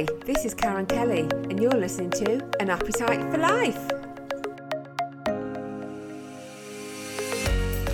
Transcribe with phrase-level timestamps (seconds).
[0.00, 3.76] Hi, this is Karen Kelly, and you're listening to An Appetite for Life.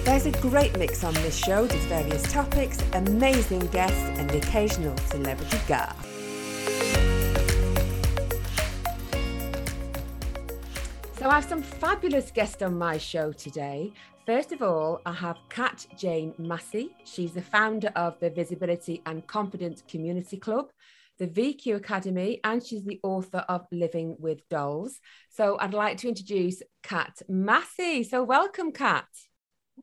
[0.05, 4.97] There's a great mix on this show with various topics, amazing guests, and the occasional
[4.99, 5.97] celebrity guest.
[11.19, 13.93] So I have some fabulous guests on my show today.
[14.27, 16.95] First of all, I have Kat Jane Massey.
[17.03, 20.71] She's the founder of the Visibility and Confidence Community Club,
[21.19, 25.01] the VQ Academy, and she's the author of Living with Dolls.
[25.31, 28.03] So I'd like to introduce Kat Massey.
[28.03, 29.07] So welcome, Kat.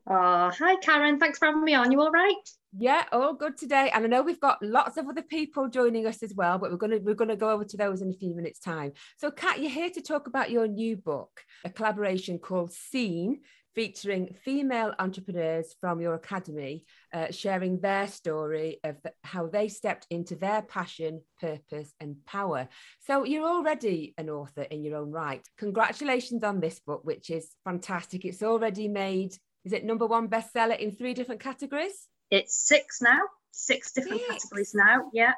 [0.08, 1.20] Oh, hi, Karen.
[1.20, 1.92] Thanks for having me on.
[1.92, 2.36] You all right?
[2.76, 3.92] Yeah, all good today.
[3.94, 6.78] And I know we've got lots of other people joining us as well, but we're
[6.78, 8.94] gonna we're gonna go over to those in a few minutes' time.
[9.18, 13.42] So, Kat, you're here to talk about your new book, a collaboration called Seen,
[13.76, 20.36] featuring female entrepreneurs from your academy, uh, sharing their story of how they stepped into
[20.36, 22.67] their passion, purpose, and power.
[23.02, 25.41] So, you're already an author in your own right.
[25.58, 28.25] Congratulations on this book, which is fantastic.
[28.25, 29.36] It's already made.
[29.66, 32.08] Is it number one bestseller in three different categories?
[32.30, 33.20] It's six now,
[33.52, 34.31] six different six.
[34.33, 35.09] categories now.
[35.14, 35.33] Yeah.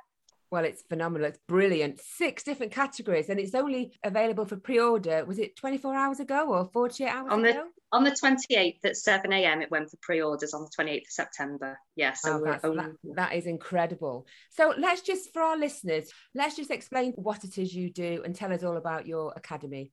[0.51, 1.27] Well, it's phenomenal.
[1.27, 1.99] It's brilliant.
[1.99, 5.25] Six different categories, and it's only available for pre-order.
[5.25, 7.65] Was it 24 hours ago or 48 hours on the, ago?
[7.91, 9.61] On the 28th at 7 a.m.
[9.61, 11.79] It went for pre-orders on the 28th of September.
[11.95, 12.77] Yeah, so oh, only...
[12.77, 14.27] that, that is incredible.
[14.51, 18.35] So let's just, for our listeners, let's just explain what it is you do and
[18.35, 19.91] tell us all about your academy.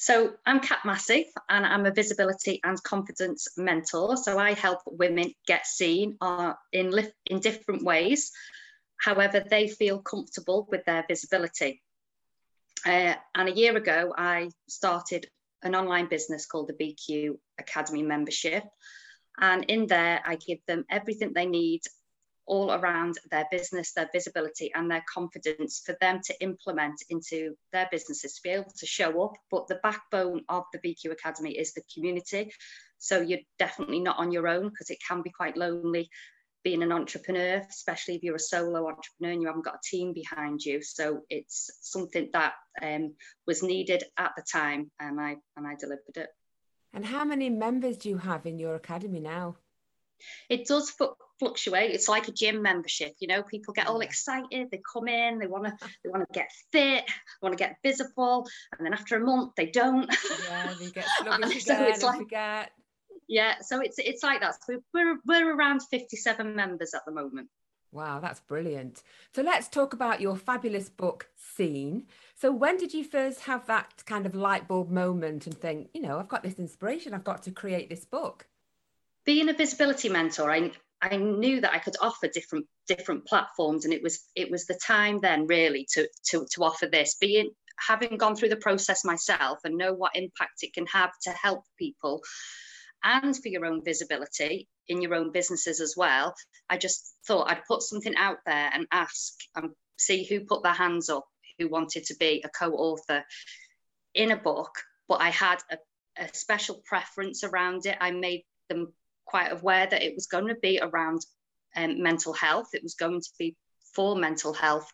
[0.00, 4.16] So I'm Kat Massey and I'm a visibility and confidence mentor.
[4.16, 6.90] So I help women get seen uh, in,
[7.26, 8.32] in different ways,
[9.00, 11.82] however they feel comfortable with their visibility.
[12.86, 15.26] Uh, and a year ago, I started
[15.62, 18.64] an online business called the BQ Academy membership.
[19.38, 21.80] And in there, I give them everything they need
[22.46, 27.88] all around their business, their visibility, and their confidence for them to implement into their
[27.90, 29.34] businesses to be able to show up.
[29.50, 32.52] But the backbone of the BQ Academy is the community.
[32.98, 36.10] So you're definitely not on your own because it can be quite lonely
[36.62, 40.12] being an entrepreneur, especially if you're a solo entrepreneur and you haven't got a team
[40.12, 40.82] behind you.
[40.82, 43.14] So it's something that um,
[43.46, 46.28] was needed at the time, and I and I delivered it.
[46.92, 49.56] And how many members do you have in your academy now?
[50.48, 50.92] It does
[51.38, 51.92] fluctuate.
[51.92, 53.14] It's like a gym membership.
[53.20, 54.68] You know, people get all excited.
[54.70, 55.38] They come in.
[55.38, 55.88] They want to.
[56.04, 57.04] They want to get fit.
[57.42, 58.46] Want to get visible.
[58.76, 60.10] And then after a month, they don't.
[60.48, 61.84] Yeah, they get sluggish so.
[61.84, 62.70] It's like, forget.
[63.30, 64.56] Yeah, so it's it's like that.
[64.66, 67.48] So we're we're around fifty-seven members at the moment.
[67.92, 69.02] Wow, that's brilliant.
[69.34, 74.04] So let's talk about your fabulous book, Seen So when did you first have that
[74.04, 77.42] kind of light bulb moment and think, you know, I've got this inspiration, I've got
[77.44, 78.46] to create this book?
[79.24, 83.94] being a visibility mentor, I I knew that I could offer different different platforms, and
[83.94, 87.16] it was it was the time then really to to to offer this.
[87.20, 91.30] Being having gone through the process myself and know what impact it can have to
[91.30, 92.22] help people,
[93.04, 96.34] and for your own visibility in your own businesses as well.
[96.68, 100.72] I just thought I'd put something out there and ask and see who put their
[100.72, 101.26] hands up,
[101.58, 103.24] who wanted to be a co-author
[104.14, 104.72] in a book,
[105.08, 105.76] but I had a,
[106.18, 107.96] a special preference around it.
[108.00, 108.92] I made them
[109.24, 111.20] quite aware that it was going to be around
[111.76, 112.68] um, mental health.
[112.72, 113.56] It was going to be
[113.94, 114.90] for mental health.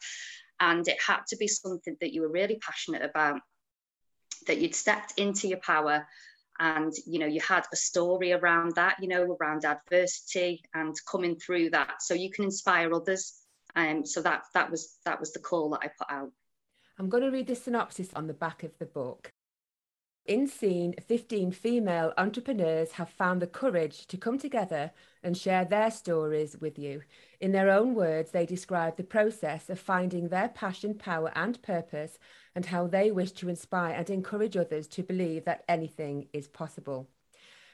[0.61, 3.41] And it had to be something that you were really passionate about,
[4.47, 6.07] that you'd stepped into your power
[6.59, 11.37] and you know you had a story around that you know around adversity and coming
[11.37, 12.03] through that.
[12.03, 13.35] So you can inspire others.
[13.75, 16.31] And um, so that that was that was the call that i put out.
[16.99, 19.33] I'm going to read the synopsis on the back of the book.
[20.25, 24.91] In Seen 15 female entrepreneurs have found the courage to come together
[25.27, 27.03] and share their stories with you.
[27.41, 32.17] In their own words, they describe the process of finding their passion, power, and purpose,
[32.55, 37.09] and how they wish to inspire and encourage others to believe that anything is possible.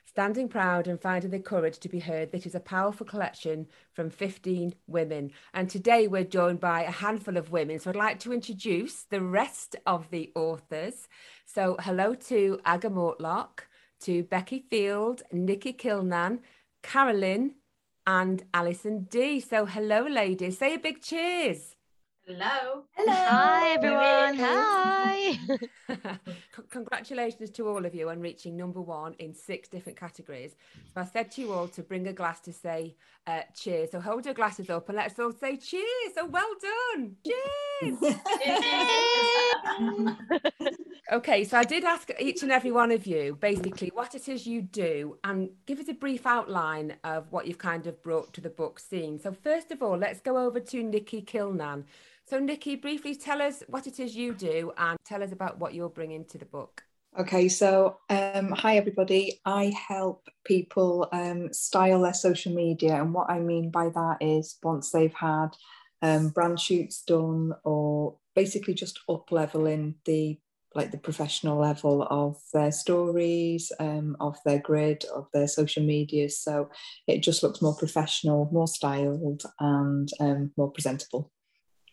[0.07, 2.33] Standing Proud and Finding the Courage to be Heard.
[2.33, 5.31] This is a powerful collection from 15 women.
[5.53, 7.79] And today we're joined by a handful of women.
[7.79, 11.07] So I'd like to introduce the rest of the authors.
[11.45, 13.61] So hello to Aga Mortlock,
[14.01, 16.41] to Becky Field, Nikki Kilnan,
[16.83, 17.55] Carolyn,
[18.07, 19.41] and Alison D.
[19.41, 20.59] So hello, ladies.
[20.59, 21.77] Say a big cheers.
[22.27, 22.85] Hello.
[22.93, 23.13] Hello.
[23.13, 24.39] Hi, everyone.
[24.39, 25.39] Hi.
[26.71, 30.55] Congratulations to all of you on reaching number one in six different categories.
[30.95, 32.95] So I said to you all to bring a glass to say
[33.27, 33.93] uh, cheers.
[33.93, 36.13] So hold your glasses up and let's all say cheers.
[36.15, 37.17] So well done.
[37.25, 37.99] Cheers.
[41.13, 44.47] okay, so I did ask each and every one of you basically what it is
[44.47, 48.41] you do and give us a brief outline of what you've kind of brought to
[48.43, 49.19] the book Seen.
[49.19, 51.85] So first of all, let's go over to Nikki Kilnan.
[52.29, 55.75] So, Nikki, briefly tell us what it is you do and tell us about what
[55.75, 56.83] you're bringing to the book.
[57.19, 59.39] Okay, so um, hi everybody.
[59.45, 64.57] I help people um, style their social media, and what I mean by that is
[64.63, 65.49] once they've had
[66.01, 70.39] um, brand shoots done, or basically just up leveling the
[70.75, 76.31] like the professional level of their stories, um, of their grid, of their social media.
[76.31, 76.71] So
[77.07, 81.31] it just looks more professional, more styled, and um, more presentable.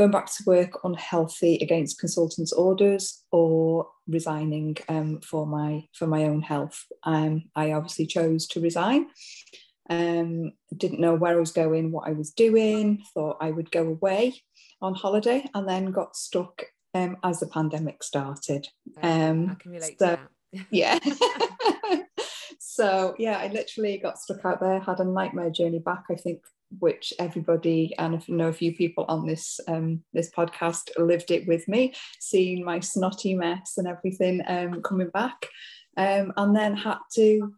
[0.00, 6.24] going back to work unhealthy against consultants' orders or resigning um, for my for my
[6.24, 6.86] own health.
[7.04, 9.08] Um, I obviously chose to resign.
[9.90, 13.02] Um, didn't know where I was going, what I was doing.
[13.12, 14.42] Thought I would go away
[14.80, 16.62] on holiday, and then got stuck
[16.94, 18.68] um, as the pandemic started.
[19.02, 20.20] Um, I can relate so, to
[20.54, 20.66] that.
[20.70, 20.98] yeah.
[22.58, 24.80] so yeah, I literally got stuck out there.
[24.80, 26.04] Had a nightmare journey back.
[26.10, 26.40] I think
[26.78, 31.46] which everybody and you know a few people on this um, this podcast lived it
[31.46, 35.48] with me, seeing my snotty mess and everything um, coming back,
[35.96, 37.54] um, and then had to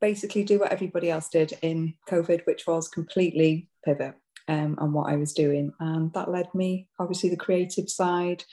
[0.00, 4.14] basically do what everybody else did in COVID, which was completely pivot
[4.48, 8.44] um, on what I was doing, and that led me obviously the creative side.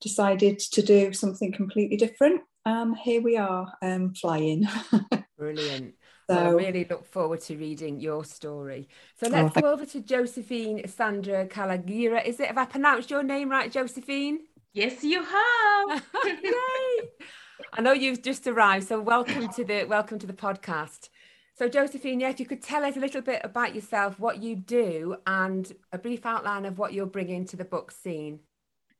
[0.00, 2.42] Decided to do something completely different.
[2.66, 4.66] and here we are, um, flying.
[5.38, 5.94] Brilliant.
[6.26, 8.88] So well, I really look forward to reading your story.
[9.20, 12.24] So oh, let's oh, go over to Josephine Sandra Calagira.
[12.24, 14.38] Is it, have I pronounced your name right, Josephine?
[14.72, 16.02] Yes, you have.
[16.24, 17.08] Yay!
[17.74, 21.10] I know you've just arrived, so welcome to the welcome to the podcast.
[21.56, 24.56] So Josephine, yeah, if you could tell us a little bit about yourself, what you
[24.56, 28.40] do, and a brief outline of what you're bringing to the book Seen.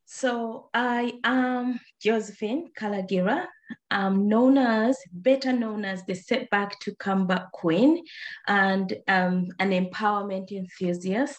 [0.04, 3.46] So I am Josephine Calagira.
[3.90, 8.04] I'm known as, better known as the Setback to Comeback Queen
[8.46, 11.38] and um, an empowerment enthusiast.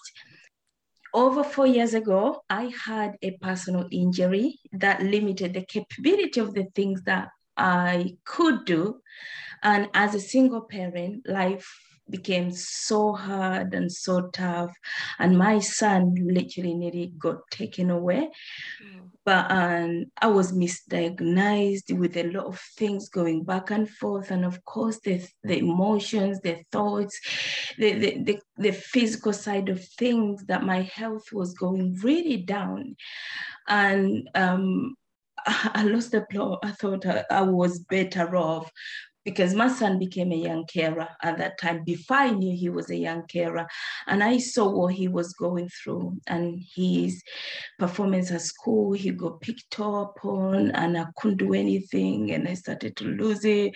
[1.13, 6.65] Over four years ago, I had a personal injury that limited the capability of the
[6.75, 8.99] things that I could do.
[9.63, 11.67] And as a single parent, life
[12.09, 14.73] became so hard and so tough.
[15.19, 18.29] And my son literally nearly got taken away.
[18.83, 19.09] Mm.
[19.23, 24.31] But um, I was misdiagnosed with a lot of things going back and forth.
[24.31, 27.19] And of course, the, the emotions, the thoughts,
[27.77, 32.95] the, the, the, the physical side of things that my health was going really down.
[33.67, 34.95] And um,
[35.45, 36.59] I lost the plot.
[36.63, 38.71] I thought I, I was better off
[39.25, 42.89] because my son became a young carer at that time before I knew he was
[42.91, 43.67] a young carer.
[44.05, 47.23] And I saw what he was going through and his
[47.79, 52.53] performance at school, he got picked up on and I couldn't do anything and I
[52.53, 53.73] started to lose it.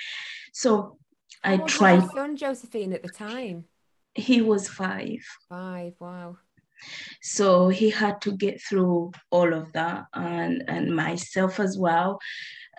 [0.53, 0.99] So
[1.43, 1.95] I tried.
[1.95, 3.65] Was your son Josephine at the time?
[4.13, 5.19] He was five.
[5.49, 6.37] Five, wow.
[7.21, 12.19] So he had to get through all of that and, and myself as well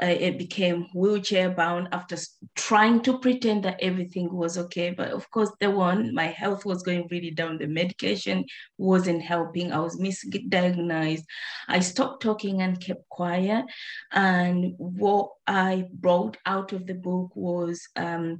[0.02, 2.16] uh, it became wheelchair bound after
[2.54, 4.90] trying to pretend that everything was okay.
[4.90, 7.58] But of course, the one, my health was going really down.
[7.58, 8.44] The medication
[8.78, 9.72] wasn't helping.
[9.72, 11.24] I was misdiagnosed.
[11.68, 13.66] I stopped talking and kept quiet.
[14.12, 18.38] And what I brought out of the book was um,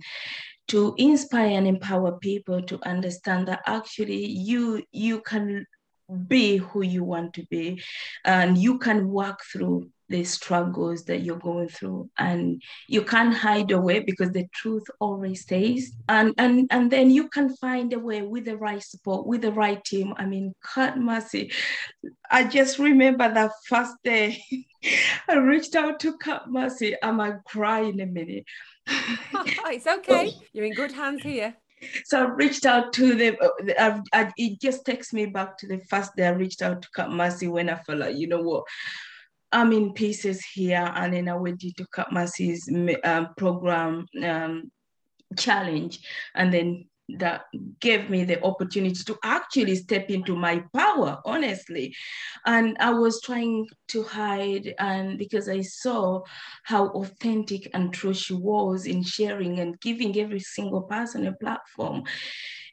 [0.70, 5.66] to inspire and empower people to understand that actually you you can
[6.26, 7.82] be who you want to be
[8.24, 13.70] and you can work through the struggles that you're going through and you can't hide
[13.70, 15.92] away because the truth always stays.
[16.08, 19.52] And and and then you can find a way with the right support with the
[19.52, 20.12] right team.
[20.16, 21.52] I mean Kat Massey.
[22.28, 24.42] I just remember that first day
[25.28, 26.96] i reached out to Kat Massey.
[27.00, 28.44] I might cry in a minute
[29.72, 31.54] it's okay you're in good hands here
[32.04, 33.36] so I reached out to them.
[33.78, 36.88] I, I, it just takes me back to the first day I reached out to
[36.94, 38.64] Kat Massey when I felt like, you know what,
[39.52, 42.68] I'm in pieces here, and then I went into Kat Massey's
[43.04, 44.70] um, program um,
[45.36, 46.00] challenge,
[46.34, 47.42] and then that
[47.80, 51.94] gave me the opportunity to actually step into my power honestly.
[52.46, 56.22] And i was trying to hide and because i saw
[56.64, 62.04] how authentic and true she was in sharing and giving every single person a platform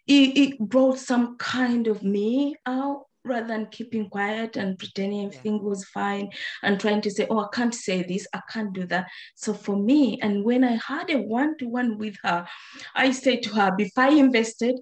[0.08, 5.64] it, it brought some kind of me out rather than keeping quiet and pretending everything
[5.64, 6.30] was fine
[6.64, 9.08] and trying to say, oh, I can't say this, I can't do that.
[9.36, 12.48] So for me, and when I had a one-to-one with her,
[12.96, 14.76] I said to her, before I invested,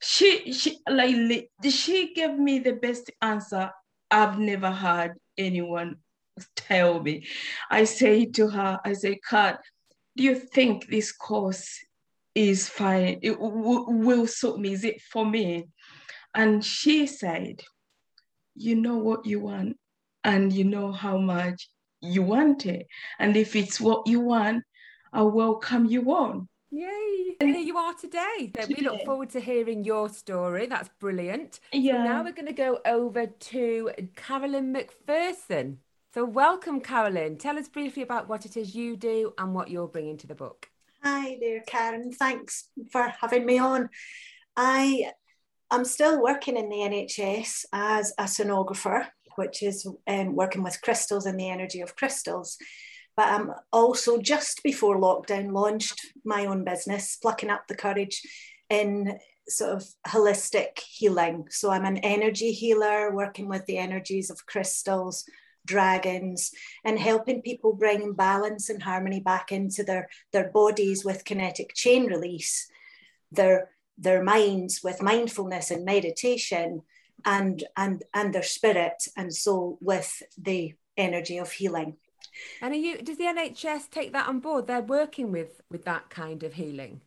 [0.00, 3.70] she she like she gave me the best answer
[4.10, 5.96] I've never heard anyone
[6.56, 7.26] tell me.
[7.70, 9.60] I say to her, I say, Kat,
[10.16, 11.78] do you think this course
[12.34, 13.20] is fine?
[13.22, 14.72] It will suit me?
[14.72, 15.68] Is it for me?
[16.34, 17.62] And she said,
[18.54, 19.76] you know what you want
[20.24, 21.68] and you know how much
[22.00, 22.86] you want it.
[23.18, 24.64] And if it's what you want,
[25.12, 26.48] I welcome you on.
[26.70, 27.36] Yay!
[27.38, 28.50] And here you are today.
[28.58, 30.66] So we look forward to hearing your story.
[30.66, 31.60] That's brilliant.
[31.70, 31.92] Yeah.
[31.92, 35.76] So now we're going to go over to Carolyn McPherson.
[36.14, 37.36] So welcome, Carolyn.
[37.36, 40.34] Tell us briefly about what it is you do and what you're bringing to the
[40.34, 40.68] book.
[41.02, 42.12] Hi there, Karen.
[42.12, 43.90] Thanks for having me on.
[44.56, 45.12] I
[45.72, 51.24] I'm still working in the NHS as a sonographer, which is um, working with crystals
[51.24, 52.58] and the energy of crystals.
[53.16, 58.20] But I'm also just before lockdown launched my own business, plucking up the courage
[58.68, 61.46] in sort of holistic healing.
[61.48, 65.24] So I'm an energy healer, working with the energies of crystals,
[65.64, 66.50] dragons,
[66.84, 72.04] and helping people bring balance and harmony back into their, their bodies with kinetic chain
[72.08, 72.68] release,
[73.30, 76.82] their their minds with mindfulness and meditation
[77.24, 81.96] and and and their spirit and soul with the energy of healing.
[82.60, 84.66] And are you does the nhs take that on board?
[84.66, 87.00] They're working with with that kind of healing.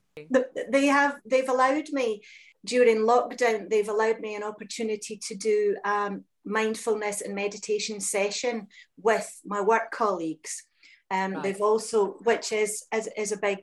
[0.72, 2.22] They have they've allowed me
[2.66, 8.68] during lockdown they've allowed me an opportunity to do um, mindfulness and meditation session
[9.02, 10.64] with my work colleagues.
[11.12, 11.44] Um, right.
[11.44, 13.60] they've also which is, is is a big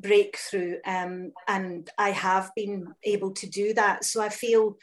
[0.00, 4.04] breakthrough um, and I have been able to do that.
[4.04, 4.76] So I feel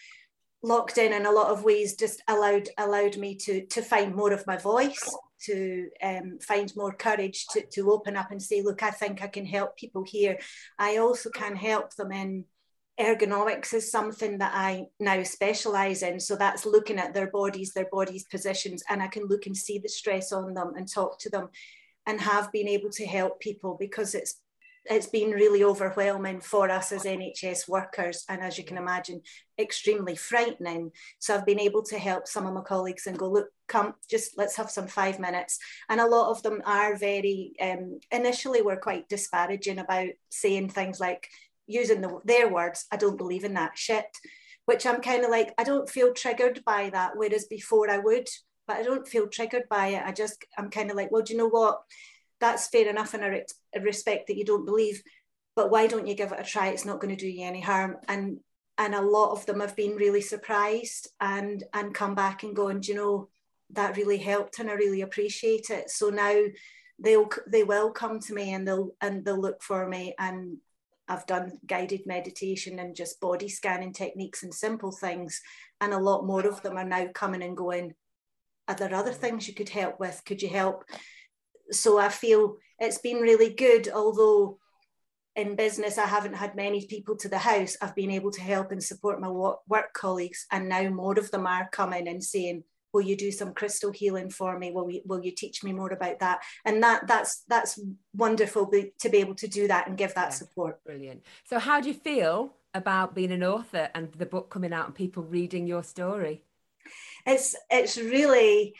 [0.64, 4.32] locked in in a lot of ways just allowed allowed me to to find more
[4.32, 8.82] of my voice to um, find more courage to, to open up and say look
[8.82, 10.40] i think i can help people here
[10.80, 12.46] i also can help them in
[12.98, 17.90] ergonomics is something that i now specialize in so that's looking at their bodies their
[17.92, 21.30] bodies positions and i can look and see the stress on them and talk to
[21.30, 21.50] them
[22.06, 24.42] and have been able to help people because it's
[24.86, 29.22] it's been really overwhelming for us as NHS workers, and as you can imagine,
[29.58, 30.92] extremely frightening.
[31.20, 34.38] So I've been able to help some of my colleagues and go, look, come, just
[34.38, 35.58] let's have some five minutes.
[35.90, 41.00] And a lot of them are very, um, initially, were quite disparaging about saying things
[41.00, 41.30] like,
[41.68, 44.06] using the, their words, I don't believe in that shit,
[44.66, 48.28] which I'm kind of like, I don't feel triggered by that, whereas before I would,
[48.68, 50.04] but I don't feel triggered by it.
[50.06, 51.82] I just, I'm kind of like, well, do you know what?
[52.44, 55.02] That's fair enough in a, respect that you don't believe
[55.56, 56.70] but why don't you give it a try?
[56.70, 57.98] It's not going to do you any harm.
[58.08, 58.40] And
[58.80, 62.70] and a lot of them have been really surprised and and come back and go
[62.70, 63.30] and you know
[63.70, 65.90] that really helped and I really appreciate it.
[65.90, 66.36] So now
[67.00, 70.58] they'll they will come to me and they'll and they'll look for me and
[71.08, 75.40] I've done guided meditation and just body scanning techniques and simple things.
[75.82, 77.94] And a lot more of them are now coming and going
[78.68, 80.22] are there other things you could help with?
[80.26, 80.86] Could you help
[81.72, 84.60] so I feel it's been really good, although
[85.36, 87.76] in business I haven't had many people to the house.
[87.82, 91.48] I've been able to help and support my work colleagues, and now more of them
[91.48, 94.72] are coming and saying, "Will you do some crystal healing for me?
[94.72, 97.80] Will, we, will you teach me more about that?" And that that's that's
[98.16, 100.84] wonderful to be able to do that and give that yeah, support.
[100.84, 101.24] Brilliant.
[101.46, 104.96] So, how do you feel about being an author and the book coming out and
[104.96, 106.44] people reading your story?
[107.26, 108.76] It's it's really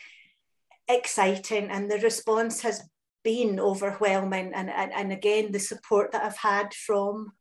[0.88, 2.82] exciting and the response has
[3.22, 4.52] been overwhelming.
[4.54, 7.32] And, and, and again the support that I've had from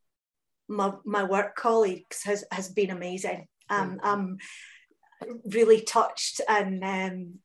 [0.67, 3.47] my, my work colleagues has, has been amazing.
[3.69, 4.37] Um, I'm
[5.45, 7.39] really touched and um,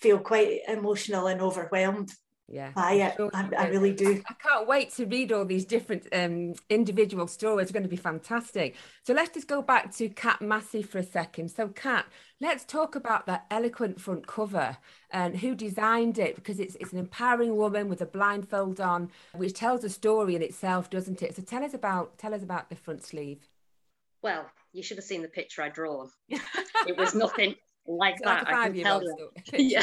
[0.00, 2.12] feel quite emotional and overwhelmed
[2.48, 3.14] yeah by it.
[3.16, 4.22] Sure I, I, really do.
[4.28, 7.64] I can't wait to read all these different um, individual stories.
[7.64, 8.76] It's going to be fantastic.
[9.02, 11.50] So let's just go back to Kat Massey for a second.
[11.50, 12.06] So Kat,
[12.40, 14.78] let's talk about that eloquent front cover
[15.10, 19.52] and who designed it because it's it's an empowering woman with a blindfold on, which
[19.52, 21.36] tells a story in itself, doesn't it?
[21.36, 23.48] So tell us about tell us about the front sleeve.
[24.22, 26.10] Well, you should have seen the picture I drawn.
[26.28, 27.54] it was nothing
[27.86, 28.44] like that.
[28.44, 29.30] Like I can tell you.
[29.52, 29.82] yeah.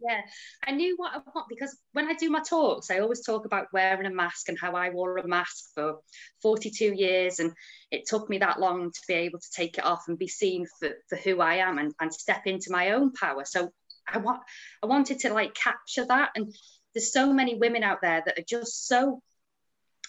[0.00, 0.20] Yeah,
[0.64, 3.72] I knew what I want because when I do my talks, I always talk about
[3.72, 5.98] wearing a mask and how I wore a mask for
[6.42, 7.40] 42 years.
[7.40, 7.52] And
[7.90, 10.66] it took me that long to be able to take it off and be seen
[10.78, 13.44] for, for who I am and, and step into my own power.
[13.44, 13.72] So
[14.06, 14.40] I want
[14.82, 16.30] I wanted to like capture that.
[16.36, 16.54] And
[16.94, 19.20] there's so many women out there that are just so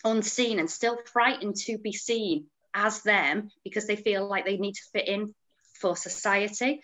[0.03, 4.73] unseen and still frightened to be seen as them because they feel like they need
[4.73, 5.33] to fit in
[5.79, 6.81] for society.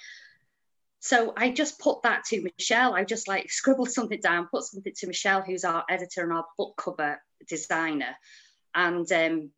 [1.05, 2.95] So I just put that to Michelle.
[2.95, 6.45] I just like scribbled something down, put something to Michelle, who's our editor and our
[6.57, 8.17] book cover designer.
[8.73, 9.51] And um,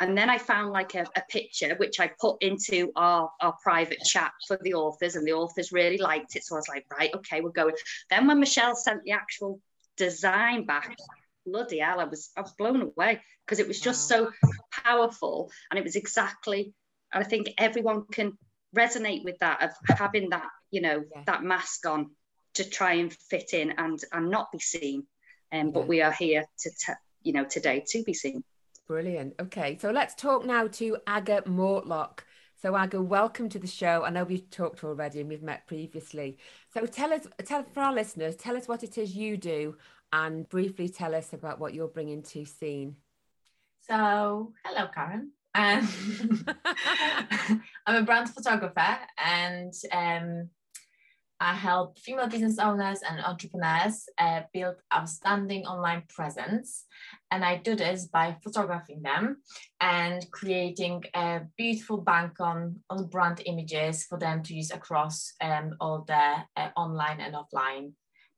[0.00, 3.98] and then I found like a, a, picture which I put into our, our private
[4.04, 6.44] chat for the authors, and the authors really liked it.
[6.44, 7.74] So I was like, right, okay, we're going.
[8.08, 9.60] Then when Michelle sent the actual
[9.98, 10.96] design back,
[11.44, 14.30] bloody hell, I was I was blown away because it was just wow.
[14.30, 14.50] so
[14.82, 16.72] powerful and it was exactly.
[17.12, 18.38] And I think everyone can
[18.74, 21.22] resonate with that of having that you know yeah.
[21.24, 22.10] that mask on
[22.52, 25.06] to try and fit in and and not be seen.
[25.52, 25.72] Um, yeah.
[25.72, 26.92] but we are here to t-
[27.22, 28.44] you know today to be seen.
[28.86, 29.32] Brilliant.
[29.40, 32.18] Okay so let's talk now to aga mortlock.
[32.60, 34.04] So aga welcome to the show.
[34.04, 36.36] I know we've talked already and we've met previously.
[36.74, 39.76] So tell us tell for our listeners tell us what it is you do
[40.12, 42.96] and briefly tell us about what you're bringing to Seen.
[43.80, 45.32] So hello karen.
[45.54, 45.88] Um,
[47.86, 50.50] I'm a brand photographer and um,
[51.40, 56.84] I help female business owners and entrepreneurs uh, build outstanding online presence.
[57.30, 59.42] And I do this by photographing them
[59.80, 65.74] and creating a beautiful bank on, on brand images for them to use across um,
[65.80, 67.92] all their uh, online and offline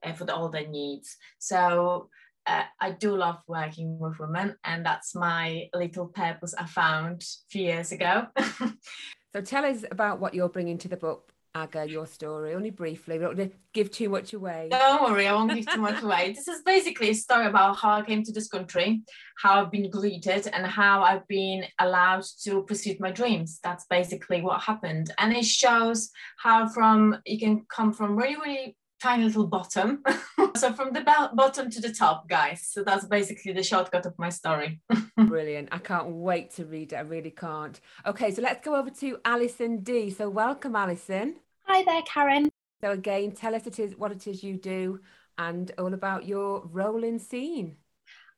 [0.05, 1.17] uh, for the, all their needs.
[1.39, 2.09] So
[2.47, 7.51] uh, I do love working with women, and that's my little purpose I found a
[7.51, 8.27] few years ago.
[8.39, 11.33] so tell us about what you're bringing to the book.
[11.59, 13.19] Aga, your story, only briefly.
[13.19, 14.69] We don't want to give too much away.
[14.71, 16.33] Don't worry, I won't give too much away.
[16.37, 19.03] This is basically a story about how I came to this country,
[19.43, 23.59] how I've been greeted, and how I've been allowed to pursue my dreams.
[23.65, 25.11] That's basically what happened.
[25.19, 30.03] And it shows how from you can come from really, really tiny little bottom.
[30.57, 31.03] so from the
[31.35, 32.69] bottom to the top, guys.
[32.71, 34.81] So that's basically the shortcut of my story.
[35.17, 35.71] Brilliant.
[35.73, 36.97] I can't wait to read it.
[36.97, 37.81] I really can't.
[38.07, 40.11] Okay, so let's go over to Alison D.
[40.11, 41.37] So welcome, Alison.
[41.71, 42.49] Hi there, Karen.
[42.81, 45.01] So again, tell us it is what it is you do
[45.37, 47.77] and all about your role in Seen.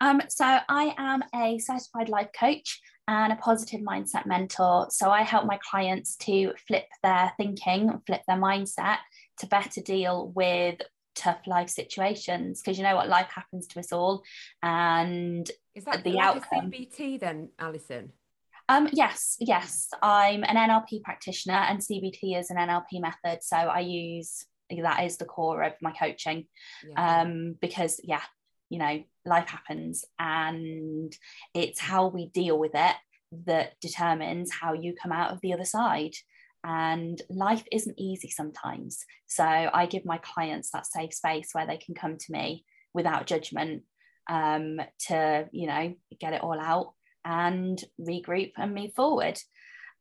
[0.01, 4.89] Um, so I am a certified life coach and a positive mindset mentor.
[4.91, 8.99] So I help my clients to flip their thinking, flip their mindset
[9.39, 10.81] to better deal with
[11.15, 14.23] tough life situations because you know what life happens to us all
[14.63, 18.13] and is that the like outcome cbt then alison
[18.71, 19.89] um, yes, yes.
[20.01, 23.43] I'm an NLP practitioner and CBT is an NLP method.
[23.43, 26.47] So I use that is the core of my coaching.
[26.89, 27.23] Yeah.
[27.23, 28.23] Um, because yeah,
[28.69, 31.13] you know, life happens and
[31.53, 32.95] it's how we deal with it
[33.47, 36.15] that determines how you come out of the other side
[36.63, 39.05] and life isn't easy sometimes.
[39.27, 43.27] So I give my clients that safe space where they can come to me without
[43.27, 43.83] judgment
[44.29, 46.93] um, to, you know, get it all out
[47.25, 49.39] and regroup and move forward.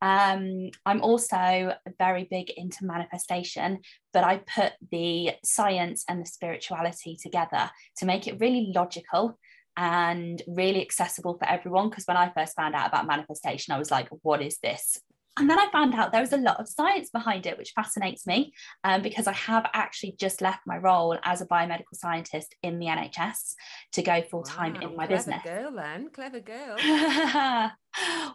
[0.02, 3.80] Um, I'm also very big into manifestation,
[4.14, 9.38] but I put the science and the spirituality together to make it really logical
[9.76, 11.90] and really accessible for everyone.
[11.90, 15.00] Because when I first found out about manifestation, I was like, what is this?
[15.40, 18.28] And then I found out there was a lot of science behind it, which fascinates
[18.28, 22.78] me um, because I have actually just left my role as a biomedical scientist in
[22.78, 23.54] the NHS
[23.94, 25.44] to go full time wow, in my clever business.
[25.44, 26.76] Girl, then clever girl.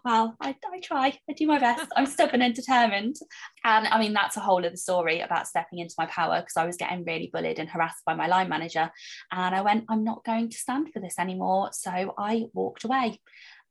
[0.04, 1.18] well, I, I try.
[1.28, 1.86] I do my best.
[1.94, 3.16] I'm stubborn and determined.
[3.64, 6.64] And I mean, that's a whole other story about stepping into my power because I
[6.64, 8.90] was getting really bullied and harassed by my line manager.
[9.30, 11.70] And I went, I'm not going to stand for this anymore.
[11.72, 13.20] So I walked away.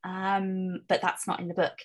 [0.03, 1.77] Um, but that's not in the book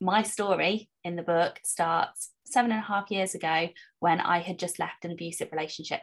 [0.00, 3.68] my story in the book starts seven and a half years ago
[4.00, 6.00] when I had just left an abusive relationship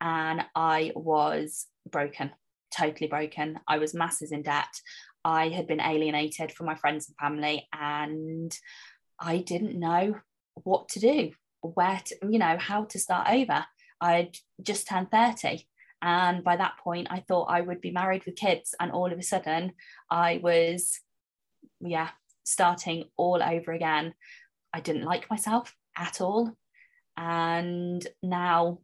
[0.00, 2.32] and I was broken,
[2.76, 3.60] totally broken.
[3.68, 4.80] I was masses in debt.
[5.24, 8.56] I had been alienated from my friends and family, and
[9.20, 10.20] I didn't know
[10.54, 13.64] what to do, where to, you know, how to start over.
[14.00, 15.66] I'd just turned 30.
[16.02, 18.74] And by that point, I thought I would be married with kids.
[18.78, 19.72] And all of a sudden,
[20.10, 21.00] I was,
[21.80, 22.10] yeah,
[22.46, 24.14] starting all over again.
[24.72, 26.56] I didn't like myself at all.
[27.16, 28.78] And now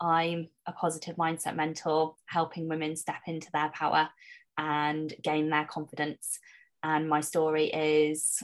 [0.00, 4.08] I'm a positive mindset mentor, helping women step into their power
[4.58, 6.38] and gain their confidence.
[6.82, 8.42] And my story is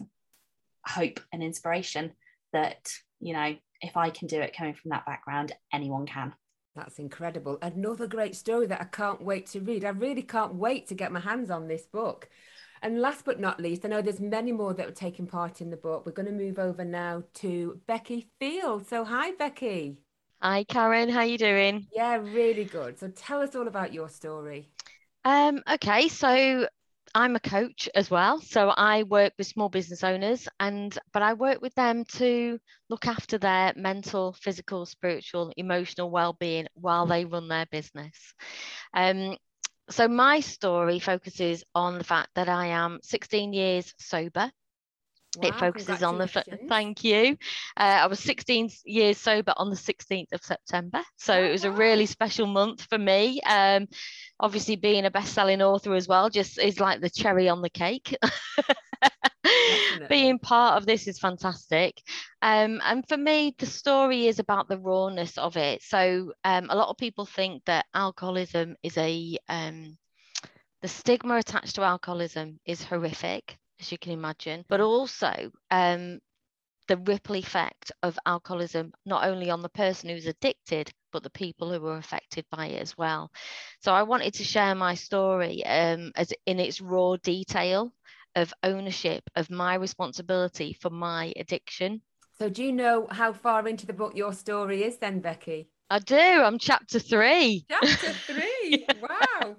[0.87, 2.12] hope and inspiration
[2.53, 6.35] that, you know, if I can do it coming from that background, anyone can.
[6.77, 7.59] That's incredible.
[7.61, 9.85] Another great story that I can't wait to read.
[9.85, 12.29] I really can't wait to get my hands on this book.
[12.85, 15.71] And last but not least, I know there's many more that are taking part in
[15.71, 16.05] the book.
[16.05, 18.88] We're going to move over now to Becky Field.
[18.88, 19.99] So hi, Becky.
[20.42, 21.09] Hi, Karen.
[21.09, 21.87] How you doing?
[21.95, 22.99] Yeah, really good.
[22.99, 24.68] So tell us all about your story.
[25.25, 26.66] Um, okay, so
[27.14, 31.35] I'm a coach as well, so I work with small business owners, and but I
[31.35, 37.47] work with them to look after their mental, physical, spiritual, emotional well-being while they run
[37.47, 38.35] their business.
[38.95, 39.37] Um,
[39.90, 44.51] so my story focuses on the fact that I am 16 years sober.
[45.37, 46.27] Wow, it focuses on the
[46.68, 47.38] thank you.
[47.77, 51.64] Uh, I was 16 years sober on the 16th of September, so oh, it was
[51.64, 51.71] wow.
[51.71, 53.40] a really special month for me.
[53.42, 53.88] Um,
[54.38, 58.14] obviously, being a best-selling author as well just is like the cherry on the cake.
[60.09, 62.03] being part of this is fantastic.
[62.42, 65.83] Um, and for me, the story is about the rawness of it.
[65.83, 69.97] So um, a lot of people think that alcoholism is a um,
[70.83, 76.18] the stigma attached to alcoholism is horrific as you can imagine, but also um,
[76.88, 81.71] the ripple effect of alcoholism, not only on the person who's addicted, but the people
[81.73, 83.31] who are affected by it as well.
[83.81, 87.92] So I wanted to share my story um, as in its raw detail
[88.35, 92.01] of ownership of my responsibility for my addiction.
[92.38, 95.68] So do you know how far into the book your story is then, Becky?
[95.90, 96.16] I do.
[96.16, 97.66] I'm chapter three.
[97.68, 98.87] Chapter three.
[99.03, 99.57] wow.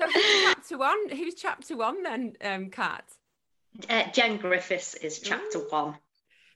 [0.00, 1.08] So who's chapter one?
[1.10, 3.04] Who's chapter one then, um, Kat?
[3.88, 5.68] Uh, Jen Griffiths is chapter Ooh.
[5.70, 5.96] one.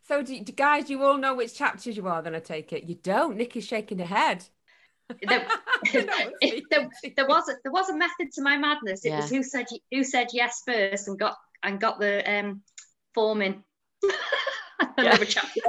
[0.07, 2.21] So, do, do, guys, you all know which chapters you are?
[2.21, 3.37] Then I take it you don't.
[3.37, 4.45] Nikki's shaking her head.
[5.27, 5.47] there,
[5.93, 6.07] there,
[7.17, 9.05] there, was a, there was a method to my madness.
[9.05, 9.21] It yeah.
[9.21, 12.63] was who said who said yes first and got and got the um,
[13.15, 13.63] form in.
[14.99, 15.17] yeah.
[15.17, 15.61] chapter.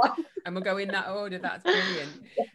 [0.46, 1.38] And we'll go in that order.
[1.38, 2.12] That's brilliant.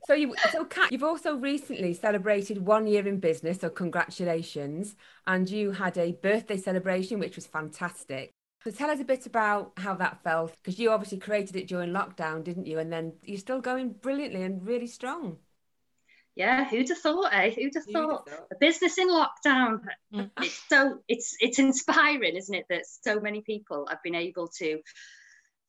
[0.06, 3.60] So you, so Kat, you've also recently celebrated one year in business.
[3.60, 4.96] So congratulations!
[5.26, 8.34] And you had a birthday celebration, which was fantastic.
[8.62, 11.90] So tell us a bit about how that felt, because you obviously created it during
[11.90, 12.78] lockdown, didn't you?
[12.78, 15.38] And then you're still going brilliantly and really strong.
[16.36, 17.50] Yeah, who'd have thought, eh?
[17.50, 18.28] Who'd have, thought?
[18.28, 18.46] thought?
[18.52, 19.80] A business in lockdown.
[20.14, 20.30] Mm.
[20.38, 24.80] it's so it's it's inspiring, isn't it, that so many people have been able to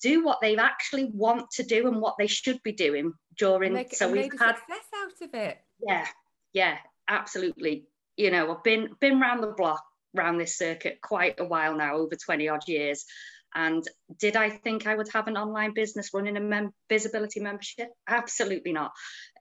[0.01, 3.73] do what they actually want to do and what they should be doing during.
[3.73, 5.58] Make, so we've had success out of it.
[5.86, 6.08] Yeah,
[6.54, 6.77] yeah,
[7.08, 7.86] absolutely.
[8.17, 9.84] You know, I've been been around the block
[10.17, 13.06] around this circuit quite a while now, over 20 odd years.
[13.54, 13.86] And
[14.17, 17.89] did I think I would have an online business running a mem- visibility membership?
[18.08, 18.91] Absolutely not.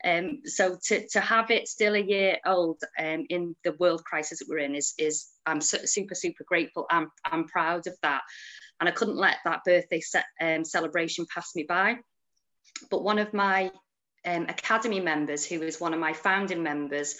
[0.04, 4.40] Um, so to, to have it still a year old um, in the world crisis
[4.40, 6.86] that we're in is, is I'm super, super grateful.
[6.90, 8.22] I'm, I'm proud of that.
[8.80, 11.98] And I couldn't let that birthday set, um, celebration pass me by.
[12.90, 13.70] But one of my
[14.24, 17.16] um, academy members, who was one of my founding members,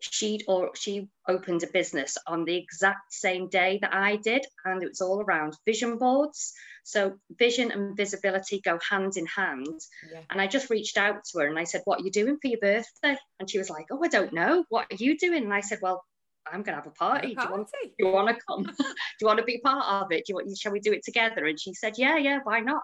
[0.00, 4.82] she or she opened a business on the exact same day that I did, and
[4.82, 6.52] it was all around vision boards.
[6.84, 9.80] So vision and visibility go hand in hand.
[10.12, 10.20] Yeah.
[10.30, 12.48] And I just reached out to her and I said, "What are you doing for
[12.48, 14.64] your birthday?" And she was like, "Oh, I don't know.
[14.68, 16.04] What are you doing?" And I said, "Well."
[16.48, 17.32] I'm gonna have a party.
[17.32, 17.50] A party.
[17.50, 18.62] Do, you want, do you want to come?
[18.62, 20.26] do you want to be part of it?
[20.26, 20.56] Do you want?
[20.56, 21.44] Shall we do it together?
[21.44, 22.82] And she said, "Yeah, yeah, why not?"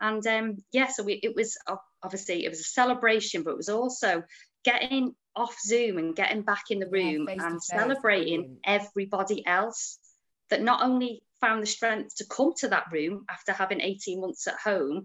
[0.00, 1.56] And um, yeah, so we, it was
[2.02, 4.22] obviously it was a celebration, but it was also
[4.64, 9.98] getting off Zoom and getting back in the room yeah, and celebrating everybody else
[10.50, 14.46] that not only found the strength to come to that room after having 18 months
[14.46, 15.04] at home,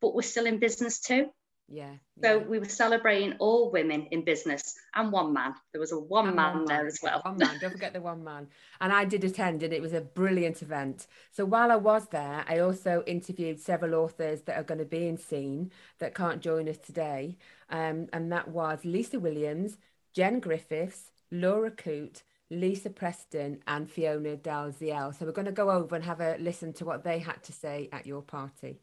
[0.00, 1.26] but we're still in business too.
[1.70, 1.96] Yeah.
[2.22, 5.54] So we were celebrating all women in business and one man.
[5.72, 6.86] There was a one man one there man.
[6.86, 7.20] as well.
[7.22, 7.58] One man.
[7.60, 8.48] Don't forget the one man.
[8.80, 11.06] And I did attend, and it was a brilliant event.
[11.30, 15.06] So while I was there, I also interviewed several authors that are going to be
[15.08, 17.36] in Seen that can't join us today.
[17.68, 19.76] Um, and that was Lisa Williams,
[20.14, 25.14] Jen Griffiths, Laura Coote, Lisa Preston, and Fiona Dalziel.
[25.14, 27.52] So we're going to go over and have a listen to what they had to
[27.52, 28.80] say at your party.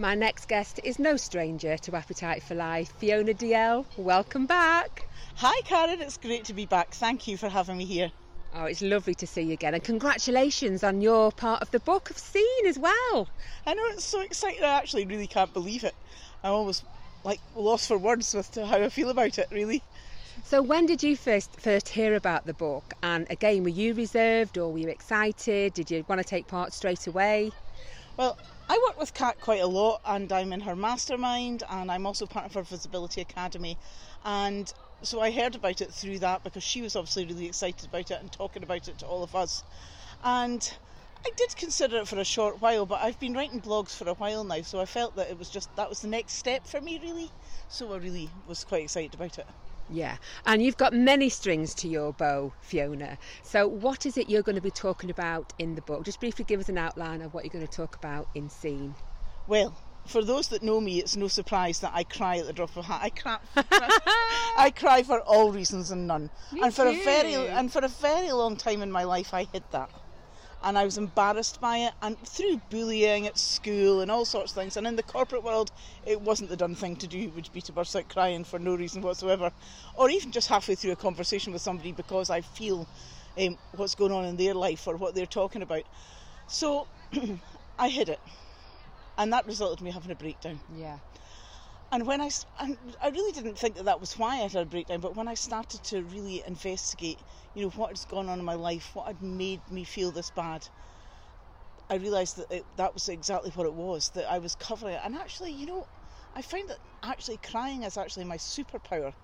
[0.00, 3.84] My next guest is no stranger to Appetite for Life, Fiona Dalziel.
[3.96, 5.08] Welcome back.
[5.34, 6.00] Hi, Karen.
[6.00, 6.90] It's great to be back.
[6.90, 8.12] Thank you for having me here.
[8.54, 12.10] Oh, it's lovely to see you again, and congratulations on your part of the book
[12.10, 13.26] of Seen as well.
[13.66, 14.62] I know it's so exciting.
[14.62, 15.96] I actually really can't believe it.
[16.44, 16.84] I'm almost
[17.24, 19.48] like lost for words with how I feel about it.
[19.50, 19.82] Really.
[20.44, 22.84] So, when did you first first hear about the book?
[23.02, 25.74] And again, were you reserved or were you excited?
[25.74, 27.50] Did you want to take part straight away?
[28.16, 28.38] Well,
[28.70, 32.26] I work with Kat quite a lot, and I'm in her mastermind, and I'm also
[32.26, 33.78] part of her Visibility Academy.
[34.24, 34.70] And
[35.02, 38.20] so I heard about it through that because she was obviously really excited about it
[38.20, 39.64] and talking about it to all of us.
[40.22, 40.70] And
[41.24, 44.14] I did consider it for a short while, but I've been writing blogs for a
[44.14, 46.80] while now, so I felt that it was just that was the next step for
[46.80, 47.30] me, really.
[47.68, 49.46] So I really was quite excited about it.
[49.90, 53.18] Yeah, and you've got many strings to your bow, Fiona.
[53.42, 56.04] So, what is it you're going to be talking about in the book?
[56.04, 58.94] Just briefly give us an outline of what you're going to talk about in Seen.
[59.46, 59.74] Well,
[60.06, 62.78] for those that know me, it's no surprise that I cry at the drop of
[62.78, 63.00] a hat.
[63.02, 63.38] I cry,
[64.58, 66.30] I cry for all reasons and none.
[66.52, 66.90] Me and for too.
[66.90, 69.90] a very and for a very long time in my life, I hid that,
[70.64, 71.92] and I was embarrassed by it.
[72.02, 75.70] And through bullying at school and all sorts of things, and in the corporate world,
[76.06, 78.74] it wasn't the done thing to do, would be to burst out crying for no
[78.74, 79.52] reason whatsoever,
[79.94, 82.86] or even just halfway through a conversation with somebody because I feel
[83.38, 85.84] um, what's going on in their life or what they're talking about.
[86.46, 86.86] So
[87.78, 88.20] I hid it
[89.18, 90.60] and that resulted in me having a breakdown.
[90.74, 90.98] Yeah.
[91.90, 95.00] And when I, I really didn't think that that was why I had a breakdown,
[95.00, 97.22] but when I started to really investigate,
[97.54, 100.30] you know, what has gone on in my life, what had made me feel this
[100.30, 100.68] bad,
[101.88, 105.00] I realised that it, that was exactly what it was, that I was covering it.
[105.02, 105.86] And actually, you know,
[106.34, 109.14] I find that actually crying is actually my superpower.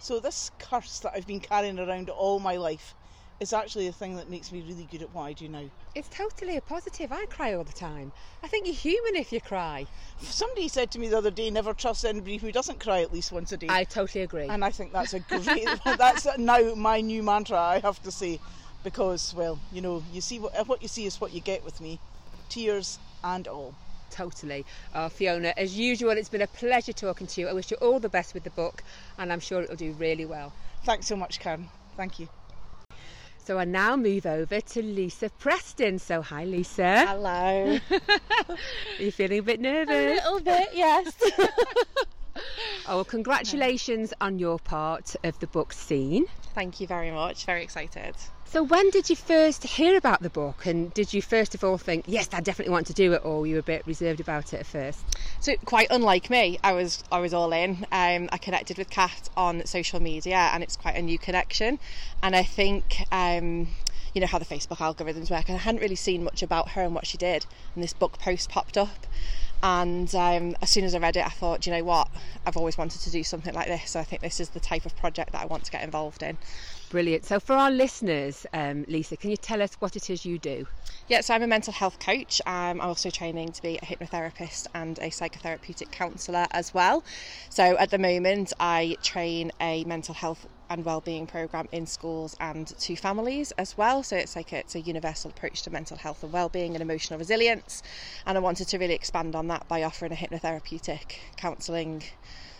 [0.00, 2.94] So this curse that I've been carrying around all my life
[3.40, 5.64] is actually the thing that makes me really good at what I do now.
[5.94, 7.12] It's totally a positive.
[7.12, 8.12] I cry all the time.
[8.42, 9.86] I think you're human if you cry.
[10.20, 13.32] Somebody said to me the other day, never trust anybody who doesn't cry at least
[13.32, 13.66] once a day.
[13.68, 14.48] I totally agree.
[14.48, 15.68] and I think that's a great.
[15.98, 17.58] that's now my new mantra.
[17.58, 18.38] I have to say,
[18.82, 21.80] because well, you know, you see what what you see is what you get with
[21.80, 21.98] me,
[22.48, 23.74] tears and all.
[24.08, 24.64] Totally.
[24.94, 27.48] Oh, Fiona, as usual, it's been a pleasure talking to you.
[27.48, 28.82] I wish you all the best with the book,
[29.18, 30.52] and I'm sure it'll do really well.
[30.84, 31.68] Thanks so much, Karen.
[31.96, 32.28] Thank you.
[33.46, 36.00] So I now move over to Lisa Preston.
[36.00, 37.06] So, hi, Lisa.
[37.06, 37.78] Hello.
[37.92, 38.56] Are
[38.98, 39.94] you feeling a bit nervous?
[39.94, 41.14] A little bit, yes.
[42.88, 46.26] Oh, well, congratulations on your part of the book Seen.
[46.56, 47.44] Thank you very much.
[47.44, 48.14] Very excited.
[48.46, 50.64] So, when did you first hear about the book?
[50.64, 53.40] And did you first of all think, yes, I definitely want to do it, or
[53.40, 55.04] were you a bit reserved about it at first?
[55.38, 57.84] So quite unlike me, I was I was all in.
[57.92, 61.78] Um, I connected with Kat on social media, and it's quite a new connection.
[62.22, 63.68] And I think um,
[64.14, 65.50] you know how the Facebook algorithms work.
[65.50, 68.18] And I hadn't really seen much about her and what she did, and this book
[68.18, 69.06] post popped up.
[69.62, 72.08] And um, as soon as I read it, I thought, "Do you know what?
[72.44, 73.90] I've always wanted to do something like this.
[73.90, 76.22] So I think this is the type of project that I want to get involved
[76.22, 76.38] in.
[76.88, 77.24] Brilliant.
[77.24, 80.68] So, for our listeners, um, Lisa, can you tell us what it is you do?
[81.08, 82.40] Yeah, so I'm a mental health coach.
[82.46, 87.02] Um, I'm also training to be a hypnotherapist and a psychotherapeutic counsellor as well.
[87.50, 92.68] So at the moment, I train a mental health and wellbeing program in schools and
[92.78, 94.02] to families as well.
[94.02, 97.18] So it's like a, it's a universal approach to mental health and wellbeing and emotional
[97.18, 97.82] resilience.
[98.26, 102.02] And I wanted to really expand on that by offering a hypnotherapeutic counselling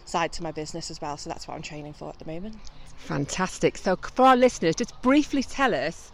[0.04, 1.16] side to my business as well.
[1.16, 2.56] So that's what I'm training for at the moment.
[2.96, 3.76] Fantastic.
[3.76, 6.10] So, for our listeners, just briefly tell us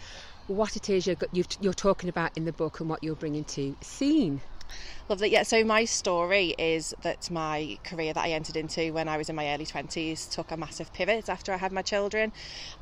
[0.49, 1.17] what it is you're,
[1.61, 4.41] you're talking about in the book and what you're bringing to Seen.
[5.09, 5.31] Lovely.
[5.31, 9.29] Yeah, so my story is that my career that I entered into when I was
[9.29, 12.33] in my early 20s took a massive pivot after I had my children.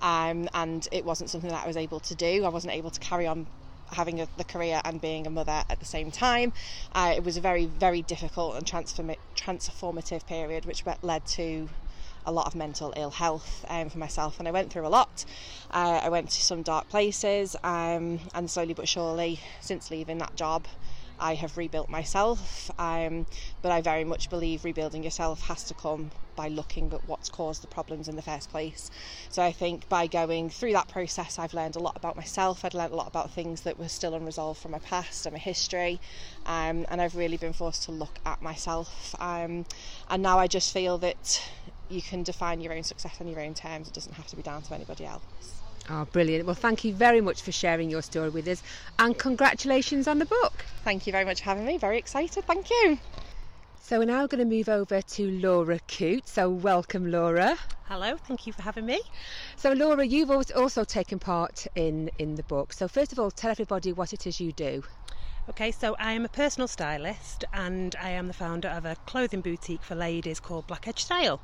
[0.03, 2.45] Um, and it wasn't something that I was able to do.
[2.45, 3.47] I wasn't able to carry on
[3.93, 6.53] having a, the career and being a mother at the same time.
[6.93, 11.69] Uh, it was a very, very difficult and transform- transformative period, which led to
[12.27, 15.25] a lot of mental ill health um, for myself, and I went through a lot.
[15.71, 20.37] Uh, I went to some dark places, um, and slowly but surely, since leaving that
[20.37, 20.67] job,
[21.21, 22.71] I have rebuilt myself.
[22.79, 23.27] Um,
[23.63, 27.63] but I very much believe rebuilding yourself has to come by looking at what's caused
[27.63, 28.91] the problems in the first place.
[29.29, 32.65] So I think by going through that process, I've learned a lot about myself.
[32.65, 35.39] I've learned a lot about things that were still unresolved from my past and my
[35.39, 36.01] history,
[36.47, 39.15] um, and I've really been forced to look at myself.
[39.21, 39.67] Um,
[40.09, 41.47] and now I just feel that
[41.91, 43.89] you can define your own success on your own terms.
[43.89, 45.60] It doesn't have to be down to anybody else.
[45.89, 46.47] Oh, brilliant.
[46.47, 48.63] Well, thank you very much for sharing your story with us
[48.99, 50.65] and congratulations on the book.
[50.85, 51.79] Thank you very much for having me.
[51.79, 52.45] Very excited.
[52.45, 52.99] Thank you.
[53.81, 56.29] So, we're now going to move over to Laura Coote.
[56.29, 57.57] So, welcome, Laura.
[57.87, 59.01] Hello, thank you for having me.
[59.57, 62.73] So, Laura, you've also taken part in, in the book.
[62.73, 64.85] So, first of all, tell everybody what it is you do.
[65.49, 69.41] Okay, so I am a personal stylist and I am the founder of a clothing
[69.41, 71.41] boutique for ladies called Black Edge Style.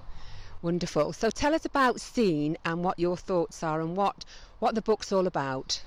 [0.67, 1.13] Wonderful.
[1.13, 4.25] So, tell us about Seen and what your thoughts are and what,
[4.59, 5.81] what the book's all about.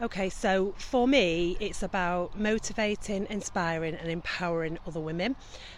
[0.00, 5.36] Okay, so for me, it's about motivating, inspiring, and empowering other women.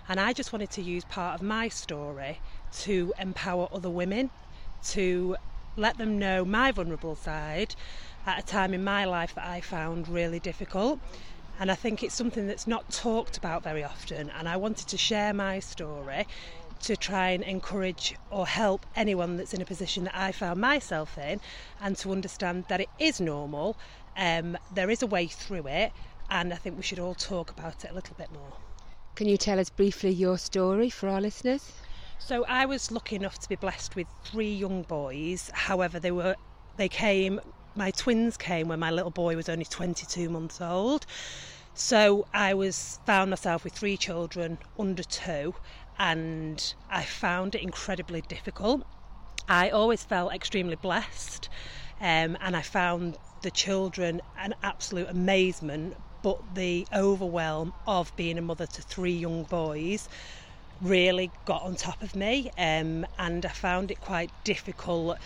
[0.08, 2.38] And I just wanted to use part of my story
[2.82, 4.30] to empower other women,
[4.90, 5.36] to
[5.76, 7.74] let them know my vulnerable side
[8.24, 11.00] at a time in my life that I found really difficult.
[11.58, 14.30] And I think it's something that's not talked about very often.
[14.30, 16.24] And I wanted to share my story
[16.82, 21.18] to try and encourage or help anyone that's in a position that I found myself
[21.18, 21.40] in
[21.80, 23.76] and to understand that it is normal.
[24.16, 25.92] Um, there is a way through it,
[26.30, 28.52] and I think we should all talk about it a little bit more.
[29.14, 31.72] Can you tell us briefly your story for our listeners?
[32.18, 35.50] So I was lucky enough to be blessed with three young boys.
[35.54, 36.36] However, they were
[36.76, 37.40] they came.
[37.74, 41.06] My twins came when my little boy was only 22 months old.
[41.74, 45.54] So I was found myself with three children under two,
[45.98, 48.82] and I found it incredibly difficult.
[49.48, 51.48] I always felt extremely blessed,
[52.00, 55.94] um, and I found the children an absolute amazement.
[56.22, 60.08] But the overwhelm of being a mother to three young boys
[60.80, 65.18] really got on top of me, um, and I found it quite difficult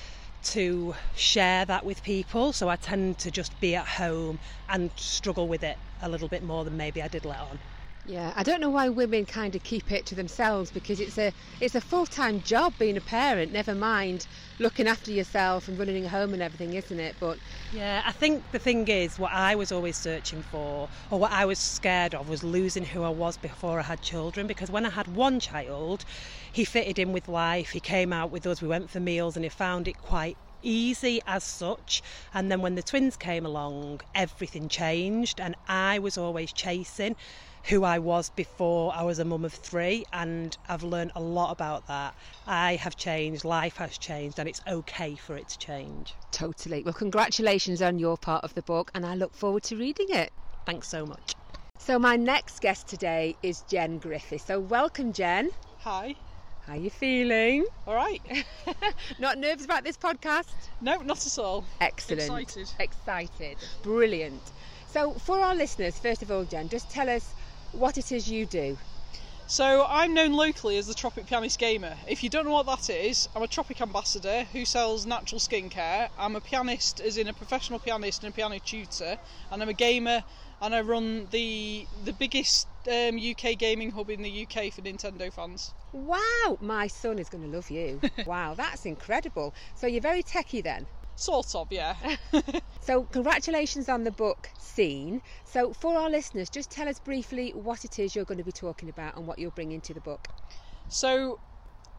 [0.42, 2.52] to share that with people.
[2.52, 6.42] So I tend to just be at home and struggle with it a little bit
[6.42, 7.71] more than maybe I did let on.
[8.04, 11.32] Yeah, I don't know why women kind of keep it to themselves because it's a
[11.60, 13.52] it's a full time job being a parent.
[13.52, 14.26] Never mind
[14.58, 17.16] looking after yourself and running a home and everything, isn't it?
[17.20, 17.38] But
[17.72, 21.44] yeah, I think the thing is, what I was always searching for, or what I
[21.44, 24.48] was scared of, was losing who I was before I had children.
[24.48, 26.04] Because when I had one child,
[26.50, 27.70] he fitted in with life.
[27.70, 28.60] He came out with us.
[28.60, 32.02] We went for meals, and he found it quite easy as such.
[32.34, 37.16] And then when the twins came along, everything changed, and I was always chasing
[37.64, 41.52] who I was before I was a mum of three, and I've learned a lot
[41.52, 42.14] about that.
[42.46, 46.14] I have changed, life has changed, and it's okay for it to change.
[46.32, 46.82] Totally.
[46.82, 50.32] Well, congratulations on your part of the book, and I look forward to reading it.
[50.66, 51.34] Thanks so much.
[51.78, 54.46] So, my next guest today is Jen Griffith.
[54.46, 55.50] So, welcome, Jen.
[55.80, 56.14] Hi.
[56.66, 57.64] How are you feeling?
[57.86, 58.22] All right.
[59.18, 60.52] not nervous about this podcast?
[60.80, 61.64] No, not at all.
[61.80, 62.22] Excellent.
[62.22, 62.70] Excited.
[62.78, 63.56] Excited.
[63.82, 64.42] Brilliant.
[64.86, 67.34] So, for our listeners, first of all, Jen, just tell us
[67.72, 68.76] what it is you do.
[69.46, 71.94] So I'm known locally as the Tropic Pianist Gamer.
[72.08, 76.08] If you don't know what that is, I'm a Tropic ambassador who sells natural skincare.
[76.18, 79.18] I'm a pianist, as in a professional pianist and a piano tutor,
[79.50, 80.24] and I'm a gamer,
[80.62, 85.30] and I run the the biggest um, UK gaming hub in the UK for Nintendo
[85.30, 85.74] fans.
[85.92, 88.00] Wow, my son is going to love you.
[88.26, 89.52] wow, that's incredible.
[89.74, 90.86] So you're very techie then.
[91.14, 91.94] Sort of, yeah.
[92.80, 95.20] so, congratulations on the book Seen.
[95.44, 98.52] So, for our listeners, just tell us briefly what it is you're going to be
[98.52, 100.28] talking about and what you're bringing to the book.
[100.88, 101.38] So,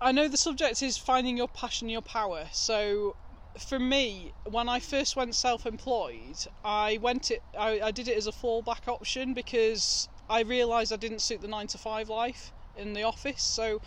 [0.02, 2.46] I know the subject is finding your passion, your power.
[2.52, 3.16] So,
[3.58, 7.44] for me, when I first went self-employed, I went it.
[7.58, 11.48] I, I did it as a fallback option because I realised I didn't suit the
[11.48, 13.44] nine to five life in the office.
[13.44, 13.80] So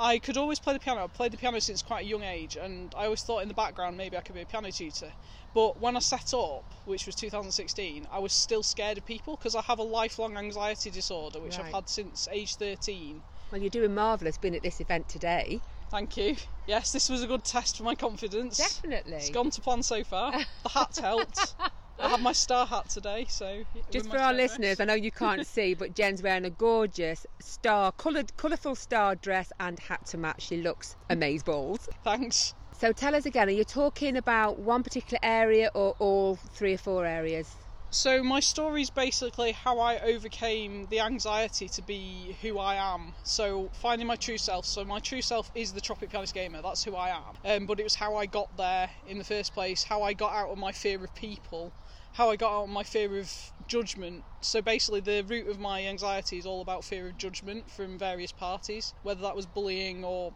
[0.00, 1.04] I could always play the piano.
[1.04, 3.54] I've played the piano since quite a young age, and I always thought in the
[3.54, 5.12] background maybe I could be a piano tutor.
[5.52, 9.54] But when I set up, which was 2016, I was still scared of people because
[9.54, 11.66] I have a lifelong anxiety disorder, which right.
[11.66, 13.20] I've had since age 13.
[13.52, 15.60] Well, you're doing marvellous being at this event today.
[15.90, 16.36] Thank you.
[16.66, 18.56] Yes, this was a good test for my confidence.
[18.56, 19.16] Definitely.
[19.16, 20.32] It's gone to plan so far.
[20.62, 21.54] The hat helped.
[22.00, 24.80] I have my star hat today, so just for our listeners, dress.
[24.80, 29.52] I know you can't see, but Jen's wearing a gorgeous star, coloured, colourful star dress
[29.60, 30.42] and hat to match.
[30.42, 31.88] She looks amazeballs.
[32.02, 32.54] Thanks.
[32.72, 36.78] So tell us again, are you talking about one particular area or all three or
[36.78, 37.54] four areas?
[37.92, 43.14] So my story is basically how I overcame the anxiety to be who I am.
[43.24, 44.64] So finding my true self.
[44.64, 46.62] So my true self is the Tropic Pianist Gamer.
[46.62, 47.34] That's who I am.
[47.44, 49.82] Um, but it was how I got there in the first place.
[49.82, 51.72] How I got out of my fear of people
[52.12, 53.32] how I got out of my fear of
[53.66, 54.24] judgment.
[54.40, 58.32] So basically, the root of my anxiety is all about fear of judgment from various
[58.32, 60.32] parties, whether that was bullying or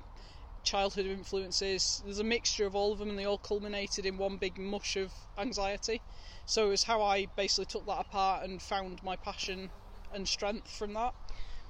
[0.63, 2.01] childhood influences.
[2.05, 4.97] There's a mixture of all of them, and they all culminated in one big mush
[4.97, 6.01] of anxiety.
[6.47, 9.71] So it was how I basically took that apart and found my passion
[10.13, 11.15] and strength from that.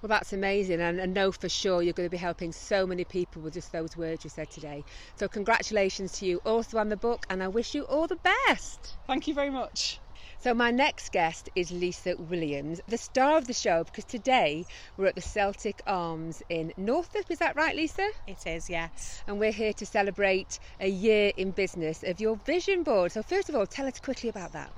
[0.04, 3.06] Well, that's amazing, and I know for sure you're going to be helping so many
[3.06, 4.84] people with just those words you said today.
[5.16, 8.98] So, congratulations to you also on the book, and I wish you all the best.
[9.06, 9.98] Thank you very much.
[10.38, 14.66] So, my next guest is Lisa Williams, the star of the show, because today
[14.98, 17.22] we're at the Celtic Arms in Northam.
[17.30, 18.06] Is that right, Lisa?
[18.26, 19.22] It is, yes.
[19.26, 23.12] And we're here to celebrate a year in business of your vision board.
[23.12, 24.70] So, first of all, tell us quickly about that.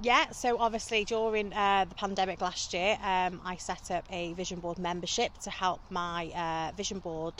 [0.00, 4.60] Yeah, so obviously during uh, the pandemic last year, um, I set up a vision
[4.60, 7.34] board membership to help my uh, vision board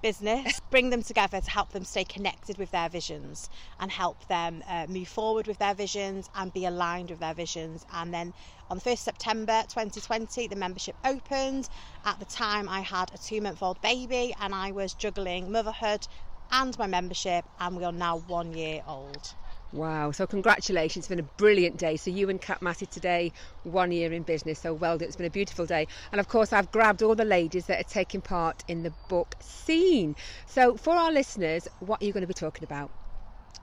[0.00, 3.50] business bring them together to help them stay connected with their visions
[3.80, 7.84] and help them uh, move forward with their visions and be aligned with their visions.
[7.92, 8.32] And then
[8.70, 11.68] on the 1st September 2020, the membership opened.
[12.04, 16.06] At the time, I had a two month old baby and I was juggling motherhood
[16.52, 19.34] and my membership, and we are now one year old.
[19.74, 21.96] Wow, so congratulations, it's been a brilliant day.
[21.96, 23.32] So, you and Kat Massey today,
[23.64, 25.08] one year in business, so well done.
[25.08, 25.88] It's been a beautiful day.
[26.12, 29.34] And of course, I've grabbed all the ladies that are taking part in the book
[29.40, 30.14] Seen.
[30.46, 32.92] So, for our listeners, what are you going to be talking about?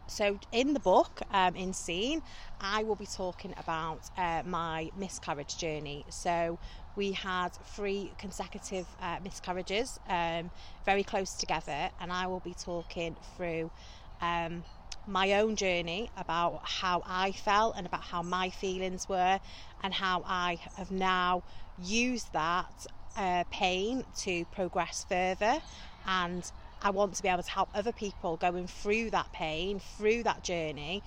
[0.06, 2.24] So, in the book, um, in Seen,
[2.60, 6.04] I will be talking about uh, my miscarriage journey.
[6.10, 6.60] So,
[6.98, 10.52] we had three consecutive uh, miscarriages, um,
[10.84, 13.72] very close together, and I will be talking through.
[14.20, 14.66] Um,
[15.08, 19.40] my own journey about how I felt and about how my feelings were,
[19.84, 21.44] and how I have now
[21.78, 22.86] used that
[23.18, 25.60] uh, pain to progress further.
[26.06, 26.50] And
[26.82, 30.44] I want to be able to help other people going through that pain, through that
[30.44, 31.04] journey,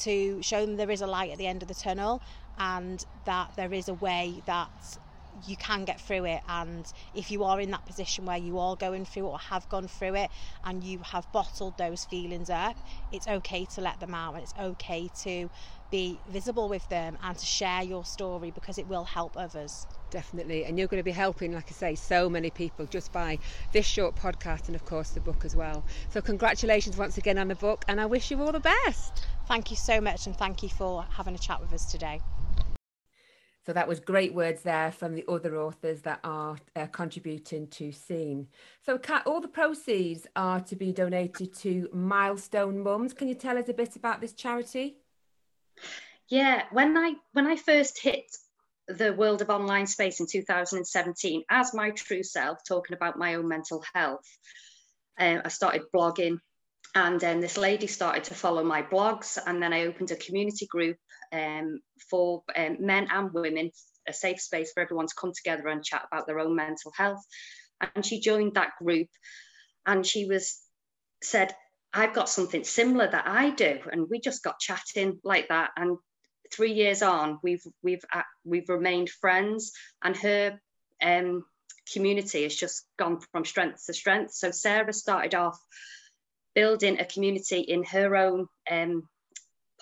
[0.00, 2.22] to show them there is a light at the end of the tunnel
[2.58, 4.98] and that there is a way that
[5.46, 8.76] you can get through it and if you are in that position where you are
[8.76, 10.30] going through or have gone through it
[10.64, 12.76] and you have bottled those feelings up
[13.10, 15.48] it's okay to let them out and it's okay to
[15.90, 19.86] be visible with them and to share your story because it will help others.
[20.10, 23.38] Definitely and you're going to be helping like i say so many people just by
[23.72, 25.84] this short podcast and of course the book as well.
[26.10, 29.26] So congratulations once again on the book and i wish you all the best.
[29.46, 32.20] Thank you so much and thank you for having a chat with us today
[33.64, 37.92] so that was great words there from the other authors that are uh, contributing to
[37.92, 38.48] Seen.
[38.84, 43.12] So all the proceeds are to be donated to Milestone Mums.
[43.12, 44.98] Can you tell us a bit about this charity?
[46.28, 48.24] Yeah, when I when I first hit
[48.88, 53.46] the world of online space in 2017 as my true self, talking about my own
[53.46, 54.26] mental health,
[55.20, 56.38] uh, I started blogging
[56.94, 60.66] and then this lady started to follow my blogs and then i opened a community
[60.66, 60.96] group
[61.32, 61.80] um,
[62.10, 63.70] for um, men and women
[64.08, 67.24] a safe space for everyone to come together and chat about their own mental health.
[67.94, 69.08] And she joined that group
[69.86, 70.60] and she was
[71.22, 71.54] said
[71.92, 75.70] i've got something similar that i do and we just got chatting like that.
[75.76, 75.98] And
[76.52, 79.72] three years on we've we've uh, we've remained friends
[80.02, 80.60] and her
[81.02, 81.44] um,
[81.92, 84.32] community has just gone from strength to strength.
[84.32, 85.58] So sarah started off
[86.54, 89.08] building a community in her own um,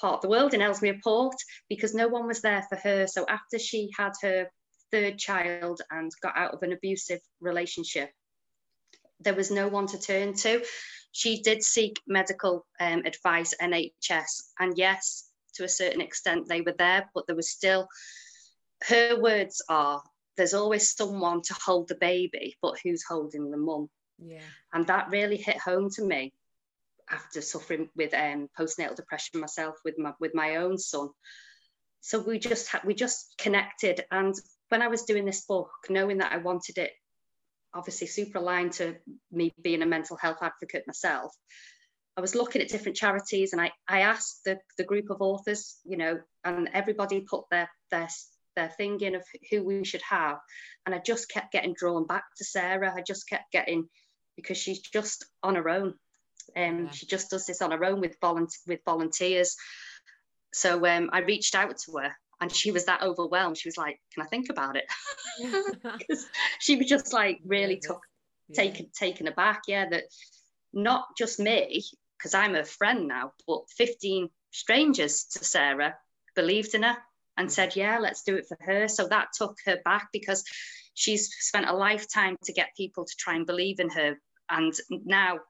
[0.01, 1.37] part of the world in Ellesmere Port
[1.69, 3.07] because no one was there for her.
[3.07, 4.51] So after she had her
[4.91, 8.11] third child and got out of an abusive relationship,
[9.21, 10.65] there was no one to turn to.
[11.13, 16.75] She did seek medical um, advice, NHS, and yes, to a certain extent they were
[16.79, 17.89] there, but there was still,
[18.85, 20.03] her words are,
[20.37, 23.91] there's always someone to hold the baby, but who's holding the mum?
[24.19, 24.41] Yeah.
[24.73, 26.33] And that really hit home to me
[27.11, 31.09] after suffering with um, postnatal depression myself with my with my own son.
[32.01, 34.35] So we just ha- we just connected, and
[34.69, 36.93] when I was doing this book, knowing that I wanted it,
[37.75, 38.97] obviously super aligned to
[39.31, 41.35] me being a mental health advocate myself,
[42.17, 45.79] I was looking at different charities, and I I asked the the group of authors,
[45.85, 48.09] you know, and everybody put their their
[48.57, 50.39] their thinking of who we should have,
[50.87, 52.95] and I just kept getting drawn back to Sarah.
[52.95, 53.89] I just kept getting
[54.37, 55.95] because she's just on her own
[56.57, 56.91] um, yeah.
[56.91, 59.57] She just does this on her own with, volunteer with volunteers.
[60.53, 63.59] So um, I reached out to her and she was that overwhelmed.
[63.59, 64.85] She was like, "Can I think about it?"
[66.61, 68.03] she was just like really yeah, took,
[68.55, 69.63] taken taken aback.
[69.69, 70.05] Yeah, that
[70.73, 71.85] not just me
[72.19, 75.97] because I'm a friend now, but 15 strangers to Sarah
[76.35, 76.97] believed in her
[77.37, 80.45] and said, "Yeah, let's do it for her." So that took her back because
[80.95, 84.19] she's spent a lifetime to get people to try and believe in her,
[84.49, 85.41] and now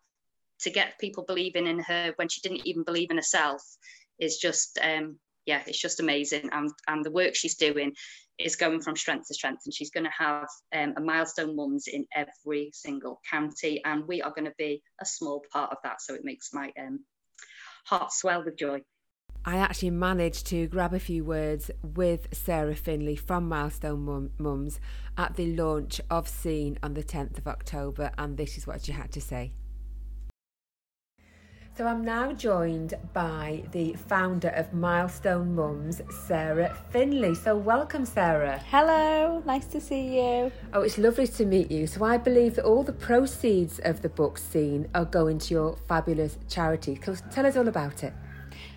[0.62, 3.62] to get people believing in her when she didn't even believe in herself
[4.18, 7.92] is just um, yeah it's just amazing and and the work she's doing
[8.38, 11.86] is going from strength to strength and she's going to have um, a milestone mums
[11.86, 16.00] in every single county and we are going to be a small part of that
[16.00, 17.00] so it makes my um,
[17.84, 18.80] heart swell with joy
[19.42, 24.80] I actually managed to grab a few words with Sarah Finley from Milestone Mums
[25.16, 28.92] at the launch of Seen on the 10th of October, and this is what she
[28.92, 29.52] had to say.
[31.76, 37.34] So I'm now joined by the founder of Milestone Mums, Sarah Finley.
[37.34, 38.58] So welcome, Sarah.
[38.70, 40.52] Hello, nice to see you.
[40.74, 41.86] Oh, it's lovely to meet you.
[41.86, 45.76] So I believe that all the proceeds of the book Seen are going to your
[45.88, 47.00] fabulous charity.
[47.30, 48.12] Tell us all about it.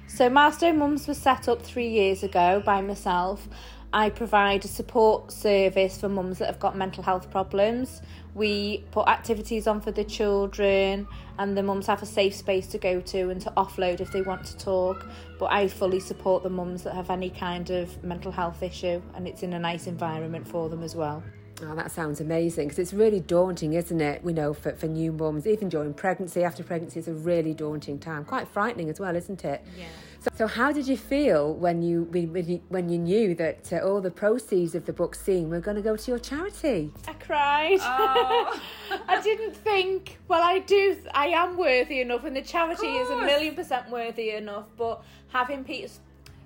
[0.08, 3.50] So Milestone Mums was set up three years ago by myself.
[3.91, 8.02] I provide a support service for mums that have got mental health problems.
[8.36, 11.08] We put activities on for the children,
[11.38, 14.22] and the mums have a safe space to go to and to offload if they
[14.22, 15.06] want to talk.
[15.40, 19.28] But I fully support the mums that have any kind of mental health issue, and
[19.28, 21.24] it's in a nice environment for them as well.
[21.62, 24.24] Oh, that sounds amazing because it's really daunting, isn't it?
[24.24, 28.00] We know for, for new mums, even during pregnancy, after pregnancy, it's a really daunting
[28.00, 28.26] time.
[28.26, 29.64] Quite frightening as well, isn't it?
[29.78, 29.86] Yeah.
[30.24, 33.80] So, so how did you feel when you when you, when you knew that uh,
[33.80, 36.93] all the proceeds of the book Seen were going to go to your charity?
[37.05, 37.80] I cried.
[37.82, 38.61] Oh.
[39.09, 40.19] I didn't think.
[40.30, 40.97] Well, I do.
[41.13, 44.67] I am worthy enough, and the charity is a million percent worthy enough.
[44.78, 45.89] But having people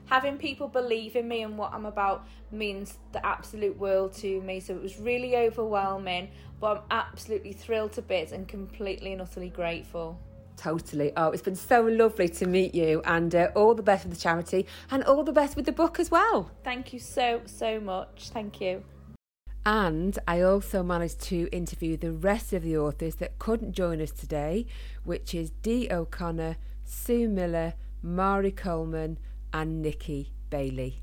[0.07, 4.59] having people believe in me and what I'm about means the absolute world to me.
[4.59, 9.49] So it was really overwhelming, but I'm absolutely thrilled to bits and completely and utterly
[9.49, 10.17] grateful.
[10.57, 11.13] Totally.
[11.15, 14.19] Oh, it's been so lovely to meet you, and uh, all the best with the
[14.19, 16.51] charity, and all the best with the book as well.
[16.63, 18.29] Thank you so, so much.
[18.33, 18.83] Thank you.
[19.65, 24.11] And I also managed to interview the rest of the authors that couldn't join us
[24.11, 24.65] today,
[25.03, 29.19] which is Dee O'Connor, Sue Miller, Mari Coleman,
[29.53, 31.01] and Nikki Bailey.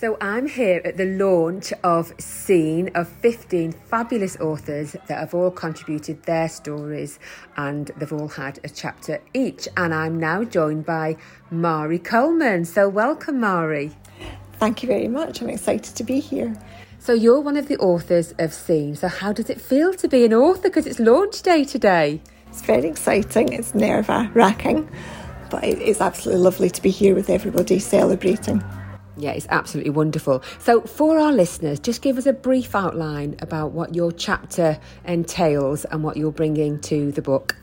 [0.00, 5.50] So I'm here at the launch of Seen of 15 fabulous authors that have all
[5.50, 7.18] contributed their stories
[7.56, 9.66] and they've all had a chapter each.
[9.76, 11.16] And I'm now joined by
[11.50, 12.64] Mari Coleman.
[12.64, 13.90] So welcome, Mari.
[14.60, 15.42] Thank you very much.
[15.42, 16.54] I'm excited to be here.
[17.00, 18.94] So you're one of the authors of Seen.
[18.94, 20.68] So how does it feel to be an author?
[20.68, 22.20] Because it's launch day today.
[22.46, 23.52] It's very exciting.
[23.52, 24.88] It's nerve wracking,
[25.50, 28.62] but it's absolutely lovely to be here with everybody celebrating.
[29.18, 30.42] Yeah, it's absolutely wonderful.
[30.60, 35.84] So, for our listeners, just give us a brief outline about what your chapter entails
[35.86, 37.56] and what you're bringing to the book.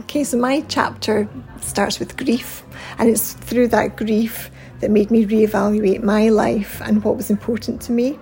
[0.00, 1.28] Okay, so my chapter
[1.60, 2.62] starts with grief,
[2.98, 7.80] and it's through that grief that made me reevaluate my life and what was important
[7.82, 8.18] to me,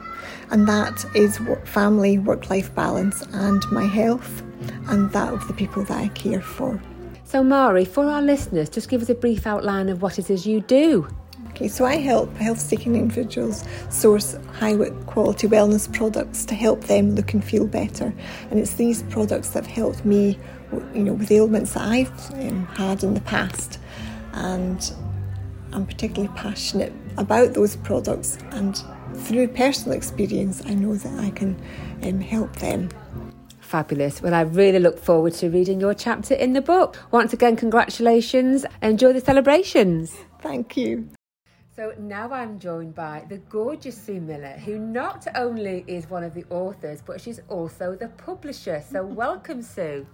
[0.50, 4.42] and that is family, work life balance, and my health,
[4.88, 6.80] and that of the people that I care for.
[7.24, 10.46] So, Mari, for our listeners, just give us a brief outline of what it is
[10.46, 11.08] you do.
[11.54, 14.74] Okay, so I help health seeking individuals source high
[15.06, 18.12] quality wellness products to help them look and feel better.
[18.50, 20.36] And it's these products that have helped me,
[20.92, 23.78] you know, with ailments that I've um, had in the past.
[24.32, 24.92] And
[25.70, 28.36] I'm particularly passionate about those products.
[28.50, 28.76] And
[29.14, 31.56] through personal experience, I know that I can
[32.02, 32.88] um, help them.
[33.60, 34.20] Fabulous.
[34.20, 36.96] Well, I really look forward to reading your chapter in the book.
[37.12, 38.66] Once again, congratulations.
[38.82, 40.16] Enjoy the celebrations.
[40.40, 41.10] Thank you.
[41.74, 46.32] So now I'm joined by the gorgeous Sue Miller, who not only is one of
[46.32, 48.80] the authors, but she's also the publisher.
[48.88, 50.06] So welcome, Sue.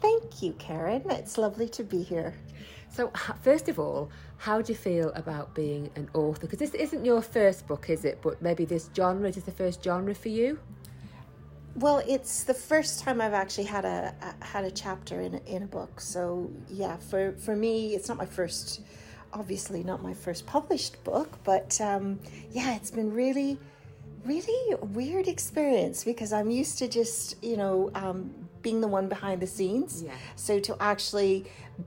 [0.00, 1.02] Thank you, Karen.
[1.10, 2.34] It's lovely to be here.
[2.92, 3.10] So,
[3.42, 6.42] first of all, how do you feel about being an author?
[6.42, 8.20] Because this isn't your first book, is it?
[8.22, 10.60] But maybe this genre is the first genre for you.
[11.74, 15.64] Well, it's the first time I've actually had a, had a chapter in a, in
[15.64, 16.00] a book.
[16.00, 18.82] So yeah, for for me, it's not my first
[19.34, 22.18] obviously not my first published book, but um,
[22.52, 23.58] yeah, it's been really,
[24.24, 28.32] really weird experience because I'm used to just, you know, um,
[28.62, 30.02] being the one behind the scenes.
[30.02, 30.12] Yeah.
[30.36, 31.44] So to actually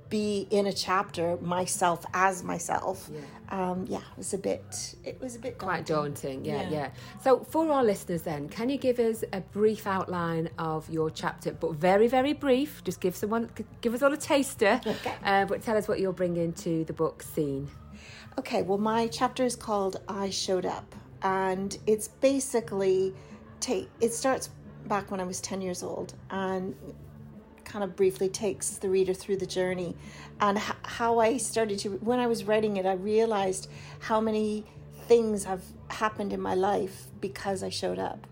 [0.10, 4.96] be in a chapter myself as myself, yeah, um, yeah it was a bit.
[5.04, 6.46] It was a bit quite daunting.
[6.46, 6.90] Yeah, yeah, yeah.
[7.24, 11.52] So for our listeners, then, can you give us a brief outline of your chapter,
[11.52, 12.84] but very, very brief?
[12.84, 13.50] Just give someone,
[13.82, 14.82] give us all a taster.
[14.98, 15.14] Okay.
[15.24, 17.70] Uh, but tell us what you're bringing to the book Seen
[18.40, 18.64] Okay.
[18.64, 23.14] Well, my chapter is called "I Showed Up," and it's basically
[23.60, 23.90] take.
[24.00, 24.50] It starts
[24.88, 26.76] back when I was 10 years old and
[27.68, 29.96] kind of briefly takes the reader through the journey
[30.40, 34.64] and h- how I started to, when I was writing it, I realized how many
[35.08, 38.28] things have happened in my life because I showed up.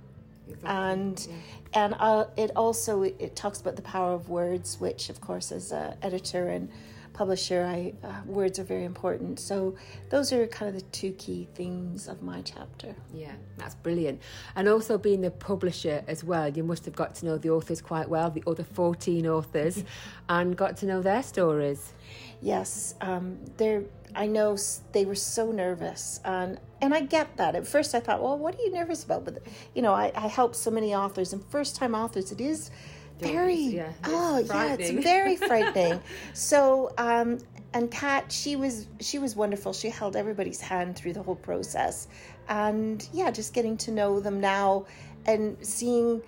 [0.47, 0.69] Exactly.
[0.69, 1.83] And yeah.
[1.83, 5.71] and uh, it also it talks about the power of words, which of course as
[5.71, 6.69] an editor and
[7.15, 9.39] publisher, I uh, words are very important.
[9.39, 9.75] So
[10.09, 12.93] those are kind of the two key themes of my chapter.
[13.13, 14.21] Yeah, that's brilliant.
[14.55, 17.81] And also being the publisher as well, you must have got to know the authors
[17.81, 19.83] quite well, the other 14 authors,
[20.29, 21.93] and got to know their stories.
[22.41, 23.83] Yes, um, they're.
[24.13, 24.55] I know
[24.93, 27.55] they were so nervous, and and I get that.
[27.55, 29.25] At first, I thought, well, what are you nervous about?
[29.25, 29.39] But
[29.73, 32.71] you know, I, I help so many authors, and first time authors, it is
[33.19, 36.01] very yeah, oh yeah it's very frightening.
[36.33, 37.39] So um
[37.73, 39.73] and kat she was she was wonderful.
[39.73, 42.07] She held everybody's hand through the whole process.
[42.49, 44.85] And yeah just getting to know them now
[45.25, 46.21] and seeing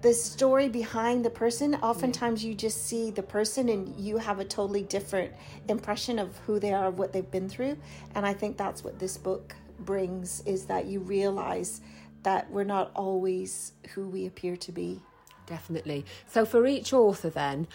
[0.00, 1.74] the story behind the person.
[1.76, 5.32] Oftentimes you just see the person and you have a totally different
[5.68, 7.76] impression of who they are of what they've been through.
[8.14, 11.80] And i think that's what this book brings is that you realize
[12.22, 15.00] that we're not always who we appear to be
[15.48, 16.04] Definitely.
[16.26, 17.66] So for each author, then,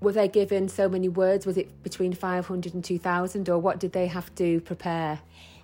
[0.00, 1.44] were they given so many words?
[1.44, 5.20] Was it between 500 and 2,000, or what did they have to prepare?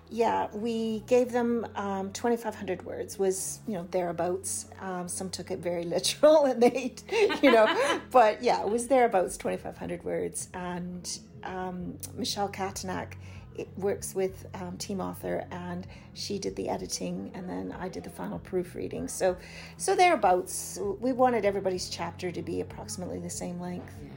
[0.09, 4.65] Yeah, we gave them um, 2,500 words, was, you know, thereabouts.
[4.81, 6.93] Um, some took it very literal and they,
[7.41, 10.49] you know, but yeah, it was thereabouts 2,500 words.
[10.53, 13.13] And um, Michelle Katanak
[13.77, 18.09] works with um, team author and she did the editing and then i did the
[18.09, 19.35] final proofreading so
[19.77, 24.09] so thereabouts we wanted everybody's chapter to be approximately the same length yeah.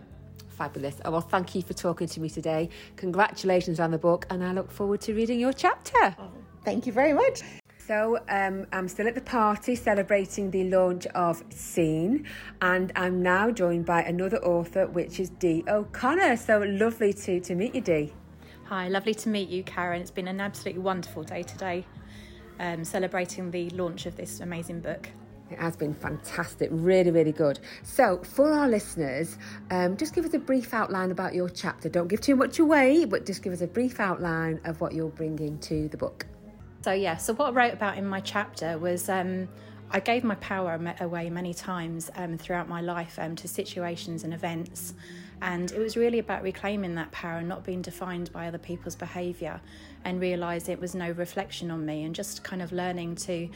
[0.57, 0.97] Fabulous.
[1.05, 2.71] Oh, well, thank you for talking to me today.
[2.97, 6.17] Congratulations on the book, and I look forward to reading your chapter.
[6.19, 6.31] Oh,
[6.65, 7.43] thank you very much.
[7.87, 12.27] So um, I'm still at the party celebrating the launch of Seen,
[12.61, 16.37] and I'm now joined by another author, which is Dee O'Connor.
[16.37, 18.13] So lovely to, to meet you, Dee.
[18.69, 20.01] Hi, lovely to meet you, Karen.
[20.01, 21.87] It's been an absolutely wonderful day today,
[22.59, 25.09] um, celebrating the launch of this amazing book.
[25.53, 27.61] It has been fantastic, really, really good.
[27.85, 29.39] So, for our listeners,
[29.71, 31.89] um, just give us a brief outline about your chapter.
[31.89, 35.11] Don't give too much away, but just give us a brief outline of what you're
[35.11, 36.27] bringing to the book.
[36.83, 39.47] So, yeah, so what I wrote about in my chapter was um,
[39.93, 44.35] I gave my power away many times um, throughout my life um, to situations and
[44.35, 44.95] events.
[45.43, 48.97] And it was really about reclaiming that power and not being defined by other people's
[48.97, 49.61] behaviour
[50.05, 53.49] and realise it was no reflection on me and just kind of learning to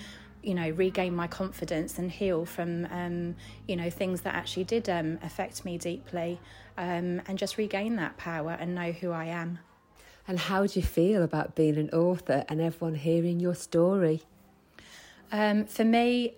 [0.42, 3.36] you know regain my confidence and heal from um,
[3.68, 6.40] you know things that actually did um, affect me deeply
[6.78, 9.58] um, and just regain that power and know who I am.
[10.26, 14.22] And how do you feel about being an author and everyone hearing your story?
[15.32, 16.34] Um, for me,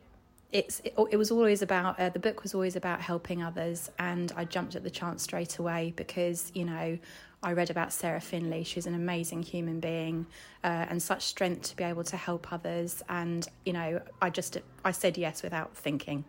[0.53, 4.33] it's it, it, was always about uh, the book was always about helping others, and
[4.37, 6.99] I jumped at the chance straight away because you know
[7.43, 8.63] I read about Sarah Finley.
[8.63, 10.27] She's an amazing human being
[10.63, 13.03] uh, and such strength to be able to help others.
[13.09, 16.25] And you know, I just I said yes without thinking.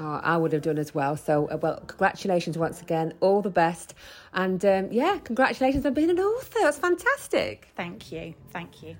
[0.00, 1.16] Oh, I would have done as well.
[1.16, 3.12] So, uh, well, congratulations once again.
[3.20, 3.94] All the best.
[4.32, 6.60] And um, yeah, congratulations on being an author.
[6.62, 7.68] That's fantastic.
[7.76, 8.34] Thank you.
[8.52, 8.96] Thank you.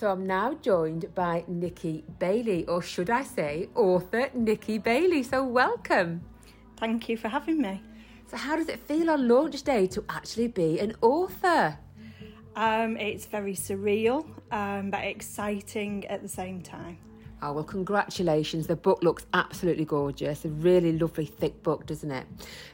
[0.00, 5.22] So, I'm now joined by Nikki Bailey, or should I say, author Nikki Bailey.
[5.22, 6.22] So, welcome.
[6.78, 7.82] Thank you for having me.
[8.26, 11.78] So, how does it feel on launch day to actually be an author?
[12.56, 16.96] Um, it's very surreal, um, but exciting at the same time.
[17.42, 18.66] Oh, well, congratulations.
[18.66, 20.44] The book looks absolutely gorgeous.
[20.44, 22.26] A really lovely, thick book, doesn't it?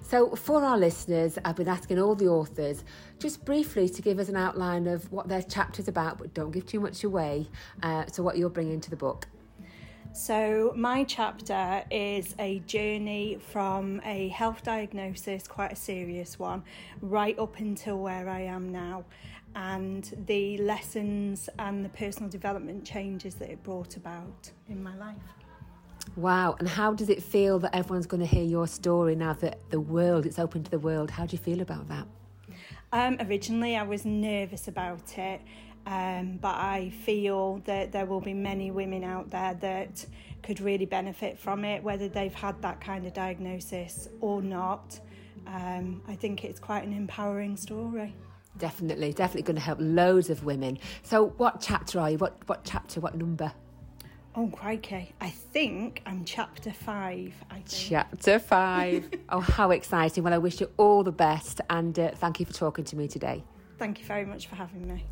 [0.03, 2.83] So, for our listeners, I've been asking all the authors
[3.21, 6.67] just briefly to give us an outline of what their chapter's about, but don't give
[6.67, 7.47] too much away.
[7.81, 9.29] Uh, so, what you're bringing to the book.
[10.13, 16.65] So, my chapter is a journey from a health diagnosis, quite a serious one,
[17.01, 19.05] right up until where I am now
[19.57, 25.17] and the lessons and the personal development changes that it brought about in my life.
[26.15, 29.59] Wow, and how does it feel that everyone's going to hear your story now that
[29.71, 31.11] the world, it's open to the world?
[31.11, 32.07] How do you feel about that?
[32.93, 35.41] Um, originally, I was nervous about it,
[35.87, 40.07] um, but I feel that there will be many women out there that
[40.43, 45.01] could really benefit from it, whether they've had that kind of diagnosis or not.
[45.47, 48.15] Um, I think it's quite an empowering story.
[48.59, 50.79] Definitely, definitely going to help loads of women.
[51.03, 52.19] So, what chapter are you?
[52.19, 53.01] What what chapter?
[53.01, 53.53] What number?
[54.35, 55.15] Oh, crikey.
[55.21, 57.35] I think I'm chapter five.
[57.51, 57.69] I think.
[57.69, 59.11] Chapter five.
[59.31, 60.25] oh, how exciting.
[60.25, 63.09] Well, I wish you all the best and uh, thank you for talking to me
[63.09, 63.43] today.
[63.79, 65.07] Thank you very much for having me.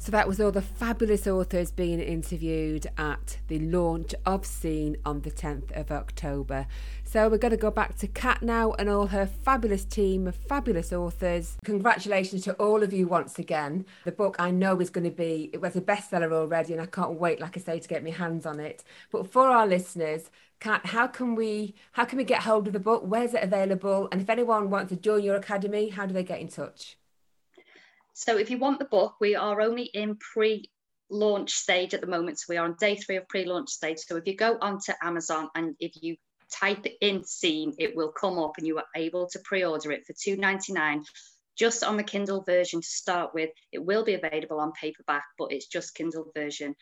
[0.00, 5.20] So that was all the fabulous authors being interviewed at the launch of Seen on
[5.20, 6.66] the 10th of October.
[7.04, 10.34] So we're going to go back to Kat now and all her fabulous team of
[10.34, 11.58] fabulous authors.
[11.64, 13.84] Congratulations to all of you once again.
[14.06, 16.86] The book I know is going to be, it was a bestseller already and I
[16.86, 18.82] can't wait, like I say, to get my hands on it.
[19.12, 20.30] But for our listeners,
[20.60, 23.02] Kat, how can we how can we get hold of the book?
[23.04, 24.08] Where's it available?
[24.10, 26.96] And if anyone wants to join your academy, how do they get in touch?
[28.20, 30.70] So if you want the book, we are only in pre
[31.08, 32.38] launch stage at the moment.
[32.38, 34.00] So we are on day three of pre launch stage.
[34.00, 36.16] So if you go onto Amazon and if you
[36.52, 40.04] type in Seen, it will come up and you are able to pre order it
[40.06, 41.02] for $2.99
[41.56, 43.48] just on the Kindle version to start with.
[43.72, 46.74] It will be available on paperback, but it's just Kindle version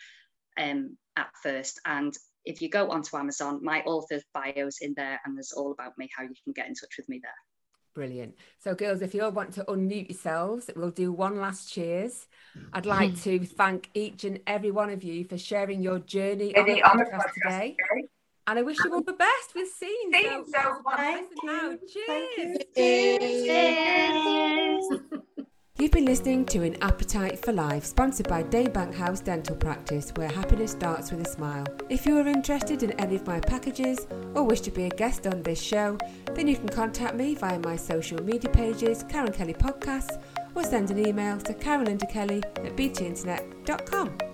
[0.60, 1.80] um, at first.
[1.86, 2.12] And
[2.44, 6.10] if you go onto Amazon, my author's bio's in there and there's all about me,
[6.16, 7.30] how you can get in touch with me there.
[7.98, 8.36] Brilliant.
[8.60, 12.28] So, girls, if you all want to unmute yourselves, we'll do one last cheers.
[12.72, 16.64] I'd like to thank each and every one of you for sharing your journey on
[16.64, 17.76] the podcast today.
[18.46, 20.12] And I wish you all the best with Seen.
[20.12, 20.80] So, so
[21.42, 21.76] now.
[21.92, 22.58] Cheers.
[22.76, 24.84] Cheers.
[25.80, 30.28] You've been listening to An Appetite for Life, sponsored by Daybank House Dental Practice, where
[30.28, 31.64] happiness starts with a smile.
[31.88, 35.28] If you are interested in any of my packages or wish to be a guest
[35.28, 35.96] on this show,
[36.34, 40.20] then you can contact me via my social media pages, Karen Kelly Podcasts,
[40.56, 44.27] or send an email to karenlindakelly at btinternet.com.